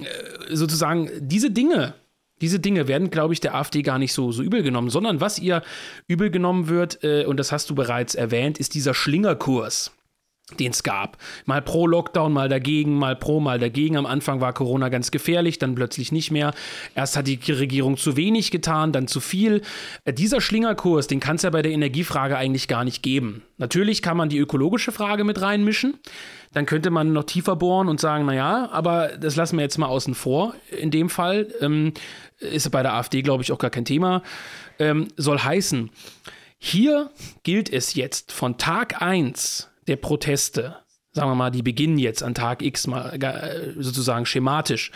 [0.50, 1.94] sozusagen diese Dinge,
[2.40, 5.38] diese Dinge werden, glaube ich, der AfD gar nicht so, so übel genommen, sondern was
[5.38, 5.62] ihr
[6.08, 9.92] übel genommen wird, äh, und das hast du bereits erwähnt, ist dieser Schlingerkurs
[10.58, 11.16] den es gab.
[11.46, 13.96] Mal pro Lockdown, mal dagegen, mal pro, mal dagegen.
[13.96, 16.52] Am Anfang war Corona ganz gefährlich, dann plötzlich nicht mehr.
[16.94, 19.62] Erst hat die Regierung zu wenig getan, dann zu viel.
[20.04, 23.42] Äh, dieser Schlingerkurs, den kann es ja bei der Energiefrage eigentlich gar nicht geben.
[23.56, 25.94] Natürlich kann man die ökologische Frage mit reinmischen.
[26.54, 29.86] Dann könnte man noch tiefer bohren und sagen, naja, aber das lassen wir jetzt mal
[29.86, 30.54] außen vor.
[30.70, 31.92] In dem Fall ähm,
[32.38, 34.22] ist bei der AfD, glaube ich, auch gar kein Thema.
[34.78, 35.90] Ähm, soll heißen,
[36.58, 37.10] hier
[37.42, 40.76] gilt es jetzt von Tag 1 der Proteste,
[41.12, 44.90] sagen wir mal, die beginnen jetzt an Tag X mal äh, sozusagen schematisch.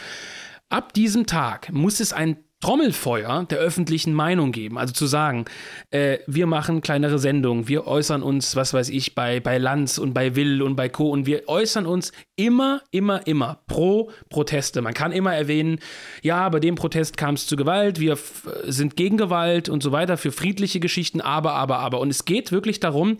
[0.68, 4.78] Ab diesem Tag muss es ein Trommelfeuer der öffentlichen Meinung geben.
[4.78, 5.44] Also zu sagen,
[5.90, 10.12] äh, wir machen kleinere Sendungen, wir äußern uns, was weiß ich, bei, bei Lanz und
[10.12, 11.10] bei Will und bei Co.
[11.10, 14.82] Und wir äußern uns immer, immer, immer pro Proteste.
[14.82, 15.78] Man kann immer erwähnen,
[16.22, 18.18] ja, bei dem Protest kam es zu Gewalt, wir
[18.64, 22.00] sind gegen Gewalt und so weiter, für friedliche Geschichten, aber, aber, aber.
[22.00, 23.18] Und es geht wirklich darum,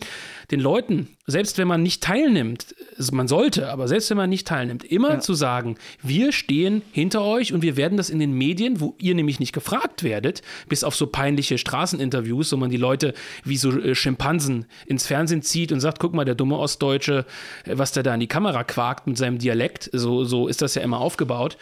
[0.51, 4.47] den Leuten, selbst wenn man nicht teilnimmt, also man sollte, aber selbst wenn man nicht
[4.47, 5.19] teilnimmt, immer ja.
[5.19, 9.13] zu sagen, wir stehen hinter euch und wir werden das in den Medien, wo ihr
[9.13, 13.71] nämlich nicht gefragt werdet, bis auf so peinliche Straßeninterviews, wo man die Leute wie so
[13.79, 17.25] äh, Schimpansen ins Fernsehen zieht und sagt, guck mal, der dumme Ostdeutsche,
[17.65, 20.73] äh, was der da in die Kamera quakt mit seinem Dialekt, so, so ist das
[20.75, 21.57] ja immer aufgebaut.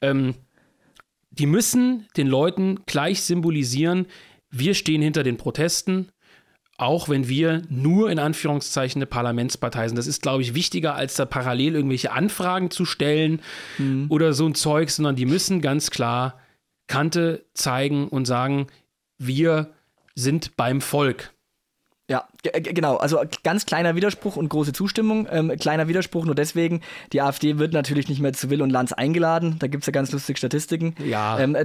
[0.00, 0.34] Ähm,
[1.30, 4.06] die müssen den Leuten gleich symbolisieren,
[4.50, 6.12] wir stehen hinter den Protesten,
[6.82, 9.96] auch wenn wir nur in Anführungszeichen eine Parlamentspartei sind.
[9.96, 13.40] Das ist, glaube ich, wichtiger, als da parallel irgendwelche Anfragen zu stellen
[13.78, 14.06] mhm.
[14.08, 16.38] oder so ein Zeug, sondern die müssen ganz klar
[16.86, 18.66] Kante zeigen und sagen,
[19.18, 19.72] wir
[20.14, 21.32] sind beim Volk.
[22.10, 22.96] Ja, genau.
[22.96, 25.28] Also ganz kleiner Widerspruch und große Zustimmung.
[25.30, 26.80] Ähm, kleiner Widerspruch nur deswegen,
[27.12, 29.56] die AfD wird natürlich nicht mehr zu Will und Lanz eingeladen.
[29.58, 30.94] Da gibt es ja ganz lustige Statistiken.
[31.04, 31.38] Ja.
[31.38, 31.56] Ähm,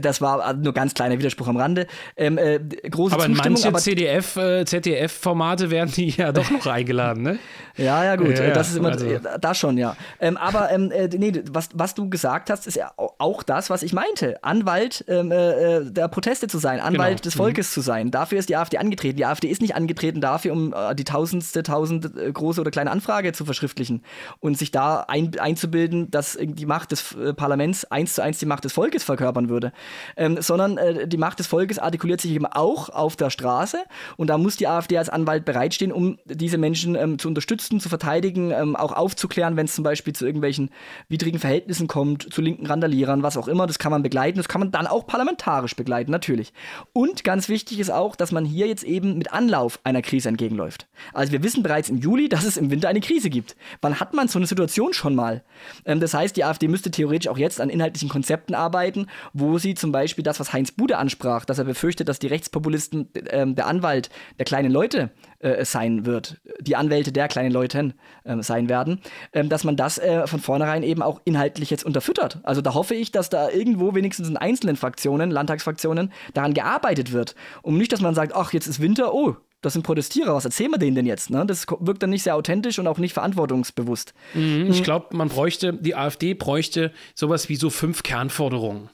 [0.00, 1.86] das war nur ganz kleiner Widerspruch am Rande.
[2.16, 3.52] Ähm, äh, große aber Zustimmung.
[3.52, 7.38] Manche aber CDF, äh, ZDF-Formate werden die ja doch noch eingeladen, ne?
[7.76, 8.38] Ja, ja, gut.
[8.38, 9.18] Ja, das ist immer also.
[9.40, 9.96] da schon, ja.
[10.20, 13.82] Ähm, aber ähm, äh, nee, was, was du gesagt hast, ist ja auch das, was
[13.82, 14.38] ich meinte.
[14.44, 17.22] Anwalt ähm, äh, äh, der Proteste zu sein, Anwalt genau.
[17.22, 17.74] des Volkes mhm.
[17.74, 18.10] zu sein.
[18.12, 19.16] Dafür ist die AfD angetreten.
[19.16, 22.90] Die AfD ist nicht angetreten dafür, um äh, die tausendste, tausend äh, große oder kleine
[22.90, 24.02] Anfrage zu verschriftlichen
[24.40, 28.46] und sich da ein, einzubilden, dass die Macht des äh, Parlaments eins zu eins die
[28.46, 29.72] Macht des Volkes verkörpern würde.
[30.16, 33.78] Ähm, sondern äh, die Macht des Volkes artikuliert sich eben auch auf der Straße
[34.16, 37.88] und da muss die AfD als Anwalt bereitstehen, um diese Menschen ähm, zu unterstützen, zu
[37.88, 40.70] verteidigen, ähm, auch aufzuklären, wenn es zum Beispiel zu irgendwelchen
[41.08, 43.66] widrigen Verhältnissen kommt, zu linken Randalierern, was auch immer.
[43.66, 44.38] Das kann man begleiten.
[44.38, 46.52] Das kann man dann auch parlamentarisch begleiten, natürlich.
[46.92, 50.86] Und ganz wichtig ist auch, dass man hier jetzt eben mit Anlauf einer Krise entgegenläuft.
[51.12, 53.56] Also wir wissen bereits im Juli, dass es im Winter eine Krise gibt.
[53.80, 55.42] Wann hat man so eine Situation schon mal?
[55.84, 59.74] Ähm, das heißt, die AfD müsste theoretisch auch jetzt an inhaltlichen Konzepten arbeiten, wo sie
[59.74, 63.66] zum Beispiel das, was Heinz Bude ansprach, dass er befürchtet, dass die Rechtspopulisten ähm, der
[63.66, 65.10] Anwalt der kleinen Leute
[65.40, 67.94] äh, sein wird, die Anwälte der kleinen Leute
[68.24, 69.00] äh, sein werden,
[69.32, 72.40] äh, dass man das äh, von vornherein eben auch inhaltlich jetzt unterfüttert.
[72.42, 77.34] Also da hoffe ich, dass da irgendwo wenigstens in einzelnen Fraktionen, Landtagsfraktionen, daran gearbeitet wird.
[77.62, 80.70] Um nicht, dass man sagt, ach, jetzt ist Winter, oh, das sind Protestierer, was erzählen
[80.70, 81.30] wir denen denn jetzt?
[81.30, 81.44] Ne?
[81.46, 84.14] Das wirkt dann nicht sehr authentisch und auch nicht verantwortungsbewusst.
[84.34, 88.90] Mhm, ich glaube, man bräuchte, die AfD bräuchte sowas wie so fünf Kernforderungen.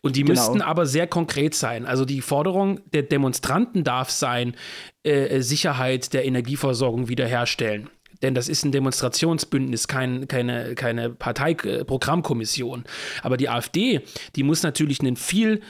[0.00, 0.40] Und die genau.
[0.40, 1.86] müssten aber sehr konkret sein.
[1.86, 4.54] Also die Forderung der Demonstranten darf sein,
[5.02, 7.90] äh, Sicherheit der Energieversorgung wiederherstellen.
[8.22, 12.84] Denn das ist ein Demonstrationsbündnis, kein, keine, keine Parteiprogrammkommission.
[13.22, 14.00] Aber die AfD,
[14.36, 15.60] die muss natürlich einen viel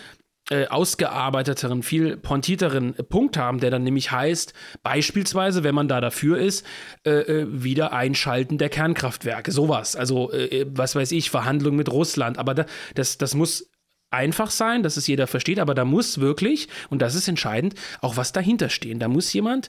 [0.51, 6.39] äh, ausgearbeiteteren, viel pointierteren Punkt haben, der dann nämlich heißt, beispielsweise, wenn man da dafür
[6.39, 6.65] ist,
[7.05, 9.97] äh, äh wieder Einschalten der Kernkraftwerke, sowas.
[9.97, 12.39] Also, äh, äh, was weiß ich, Verhandlungen mit Russland.
[12.39, 13.71] Aber da, das, das muss
[14.11, 18.17] einfach sein, dass es jeder versteht, aber da muss wirklich, und das ist entscheidend, auch
[18.17, 18.99] was dahinter stehen.
[18.99, 19.69] Da muss jemand,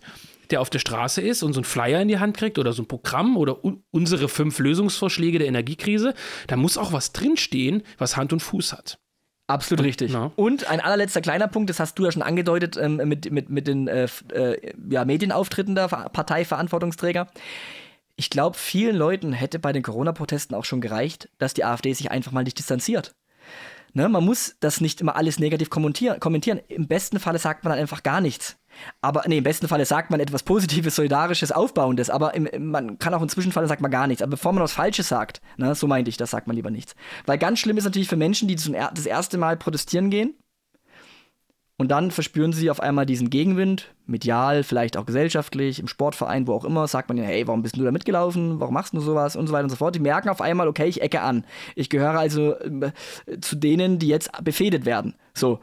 [0.51, 2.83] der auf der Straße ist und so einen Flyer in die Hand kriegt oder so
[2.83, 6.13] ein Programm oder unsere fünf Lösungsvorschläge der Energiekrise,
[6.47, 8.99] da muss auch was drinstehen, was Hand und Fuß hat.
[9.47, 10.11] Absolut richtig.
[10.11, 10.33] No.
[10.35, 13.65] Und ein allerletzter kleiner Punkt, das hast du ja schon angedeutet ähm, mit, mit, mit
[13.65, 17.27] den äh, äh, ja, Medienauftritten der Parteiverantwortungsträger.
[18.17, 22.11] Ich glaube, vielen Leuten hätte bei den Corona-Protesten auch schon gereicht, dass die AfD sich
[22.11, 23.15] einfach mal nicht distanziert.
[23.93, 26.19] Ne, man muss das nicht immer alles negativ kommentieren.
[26.19, 26.59] kommentieren.
[26.67, 28.57] Im besten Falle sagt man dann einfach gar nichts.
[29.01, 33.13] Aber nee, im besten Falle sagt man etwas Positives, Solidarisches, Aufbauendes, aber im, man kann
[33.13, 34.21] auch im Zwischenfall sagt man gar nichts.
[34.21, 36.95] Aber bevor man was Falsches sagt, ne, so meinte ich, das sagt man lieber nichts.
[37.25, 40.35] Weil ganz schlimm ist natürlich für Menschen, die zum er das erste Mal protestieren gehen,
[41.79, 46.53] und dann verspüren sie auf einmal diesen Gegenwind, medial, vielleicht auch gesellschaftlich, im Sportverein, wo
[46.53, 48.59] auch immer, sagt man ja, hey, warum bist du da mitgelaufen?
[48.59, 49.35] Warum machst du sowas?
[49.35, 49.93] Und so weiter und so fort.
[49.93, 51.45] Die merken auf einmal, okay, ich ecke an.
[51.75, 52.91] Ich gehöre also äh,
[53.41, 55.13] zu denen, die jetzt befehdet werden.
[55.35, 55.59] So.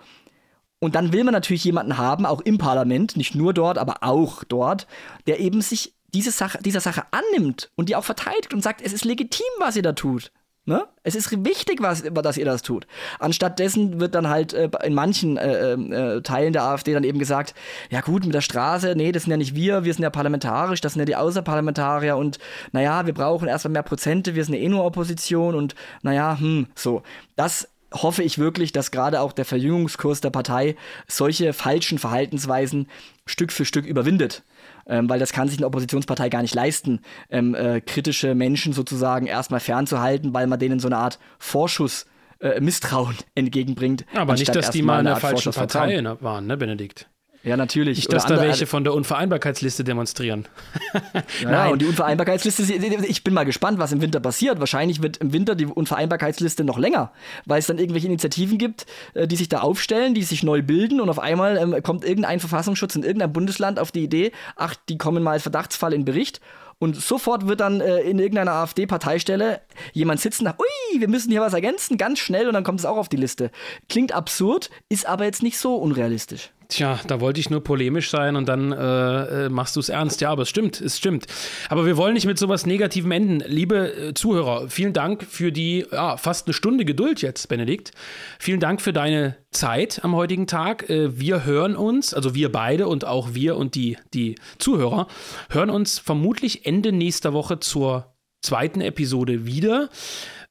[0.85, 4.45] Und dann will man natürlich jemanden haben, auch im Parlament, nicht nur dort, aber auch
[4.45, 4.87] dort,
[5.26, 8.93] der eben sich diese Sache, dieser Sache annimmt und die auch verteidigt und sagt, es
[8.93, 10.30] ist legitim, was ihr da tut.
[10.66, 10.87] Ne?
[11.03, 12.87] Es ist wichtig, was, dass ihr das tut.
[13.18, 17.55] Anstattdessen wird dann halt äh, in manchen äh, äh, Teilen der AfD dann eben gesagt,
[17.89, 20.82] ja gut, mit der Straße, nee, das sind ja nicht wir, wir sind ja parlamentarisch,
[20.82, 22.39] das sind ja die Außerparlamentarier und
[22.72, 26.66] naja, wir brauchen erstmal mehr Prozente, wir sind ja eh nur Opposition und naja, hm,
[26.74, 27.03] so.
[27.37, 30.76] Das hoffe ich wirklich, dass gerade auch der Verjüngungskurs der Partei
[31.07, 32.88] solche falschen Verhaltensweisen
[33.24, 34.42] Stück für Stück überwindet
[34.86, 39.26] ähm, weil das kann sich eine Oppositionspartei gar nicht leisten, ähm, äh, kritische Menschen sozusagen
[39.26, 42.07] erstmal fernzuhalten, weil man denen so eine Art Vorschuss
[42.40, 44.05] äh, Misstrauen entgegenbringt.
[44.14, 47.09] Aber nicht, dass die mal in der falschen Partei waren, ne, Benedikt?
[47.45, 47.99] Ja, natürlich.
[47.99, 50.49] Nicht, dass da welche von der Unvereinbarkeitsliste demonstrieren.
[51.42, 51.72] ja, Nein.
[51.72, 54.61] und die Unvereinbarkeitsliste, ich bin mal gespannt, was im Winter passiert.
[54.61, 57.12] Wahrscheinlich wird im Winter die Unvereinbarkeitsliste noch länger,
[57.45, 61.01] weil es dann irgendwelche Initiativen gibt, äh, die sich da aufstellen, die sich neu bilden
[61.01, 64.97] und auf einmal ähm, kommt irgendein Verfassungsschutz in irgendeinem Bundesland auf die Idee, ach, die
[64.97, 66.40] kommen mal als Verdachtsfall in Bericht
[66.78, 69.61] und sofort wird dann äh, in irgendeiner AfD-Parteistelle
[69.92, 72.97] jemand sitzen, ui, wir müssen hier was ergänzen, ganz schnell und dann kommt es auch
[72.97, 73.51] auf die Liste.
[73.88, 76.51] Klingt absurd, ist aber jetzt nicht so unrealistisch.
[76.69, 80.21] Tja, da wollte ich nur polemisch sein und dann äh, äh machst du es ernst.
[80.21, 81.27] Ja, aber es stimmt, es stimmt.
[81.69, 83.41] Aber wir wollen nicht mit sowas Negativem enden.
[83.47, 87.93] Liebe äh, Zuhörer, vielen Dank für die ja, fast eine Stunde Geduld jetzt, Benedikt.
[88.39, 90.89] Vielen Dank für deine Zeit am heutigen Tag.
[90.89, 95.07] Äh, wir hören uns, also wir beide und auch wir und die, die Zuhörer,
[95.51, 99.89] hören uns vermutlich Ende nächster Woche zur zweiten Episode wieder.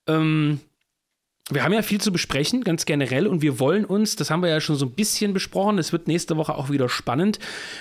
[0.07, 0.59] Ähm,
[1.49, 4.49] wir haben ja viel zu besprechen, ganz generell, und wir wollen uns, das haben wir
[4.49, 7.37] ja schon so ein bisschen besprochen, es wird nächste Woche auch wieder spannend,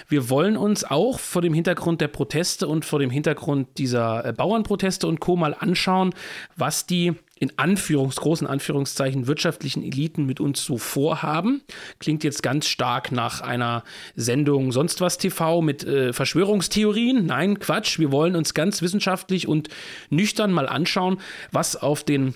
[0.09, 4.33] wir wollen uns auch vor dem Hintergrund der Proteste und vor dem Hintergrund dieser äh,
[4.33, 5.37] Bauernproteste und Co.
[5.37, 6.13] mal anschauen,
[6.57, 11.63] was die in Anführungs, großen Anführungszeichen wirtschaftlichen Eliten mit uns so vorhaben.
[11.99, 13.83] Klingt jetzt ganz stark nach einer
[14.15, 17.27] Sendung sonst was TV mit äh, Verschwörungstheorien.
[17.27, 17.99] Nein, Quatsch.
[17.99, 19.71] Wir wollen uns ganz wissenschaftlich und
[20.09, 21.19] nüchtern mal anschauen,
[21.51, 22.35] was auf den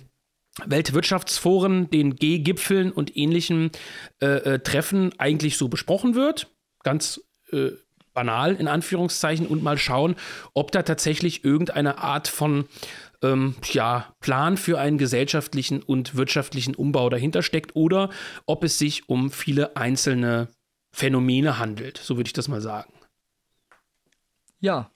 [0.64, 3.70] Weltwirtschaftsforen, den G-Gipfeln und ähnlichen
[4.20, 6.48] äh, äh, Treffen eigentlich so besprochen wird.
[6.82, 7.20] Ganz
[7.52, 7.70] äh,
[8.14, 10.16] banal in Anführungszeichen und mal schauen,
[10.54, 12.66] ob da tatsächlich irgendeine Art von
[13.22, 18.10] ähm, ja, Plan für einen gesellschaftlichen und wirtschaftlichen Umbau dahinter steckt oder
[18.46, 20.48] ob es sich um viele einzelne
[20.92, 21.98] Phänomene handelt.
[21.98, 22.92] So würde ich das mal sagen.
[24.60, 24.90] Ja,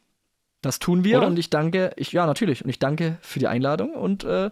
[0.62, 1.26] das tun wir Oder?
[1.26, 4.50] und ich danke, ich, ja, natürlich, und ich danke für die Einladung und äh,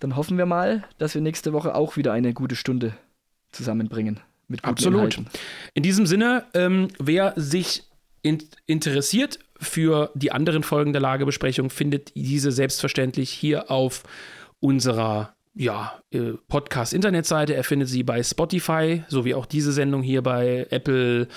[0.00, 2.96] dann hoffen wir mal, dass wir nächste Woche auch wieder eine gute Stunde
[3.50, 4.20] zusammenbringen.
[4.48, 4.98] Mit Absolut.
[4.98, 5.26] Inhalten.
[5.74, 7.82] In diesem Sinne, ähm, wer sich
[8.22, 14.04] in interessiert für die anderen Folgen der Lagebesprechung, findet diese selbstverständlich hier auf
[14.60, 17.54] unserer ja, äh, Podcast-Internetseite.
[17.54, 21.28] Er findet sie bei Spotify, sowie auch diese Sendung hier bei Apple,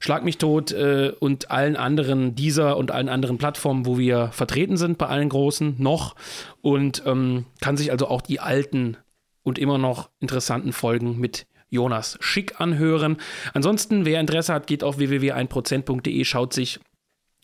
[0.00, 4.76] Schlag mich tot äh, und allen anderen, dieser und allen anderen Plattformen, wo wir vertreten
[4.76, 6.14] sind, bei allen großen noch.
[6.62, 8.96] Und ähm, kann sich also auch die alten
[9.42, 13.16] und immer noch interessanten Folgen mit Jonas Schick anhören.
[13.54, 16.80] Ansonsten, wer Interesse hat, geht auf www.1%.de, schaut sich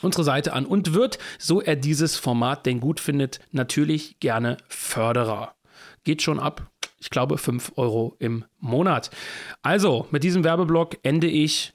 [0.03, 5.55] unsere Seite an und wird, so er dieses Format denn gut findet, natürlich gerne Förderer.
[6.05, 9.11] Geht schon ab, ich glaube, 5 Euro im Monat.
[9.63, 11.73] Also, mit diesem Werbeblock ende ich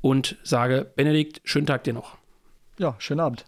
[0.00, 2.16] und sage, Benedikt, schönen Tag dir noch.
[2.78, 3.44] Ja, schönen Abend.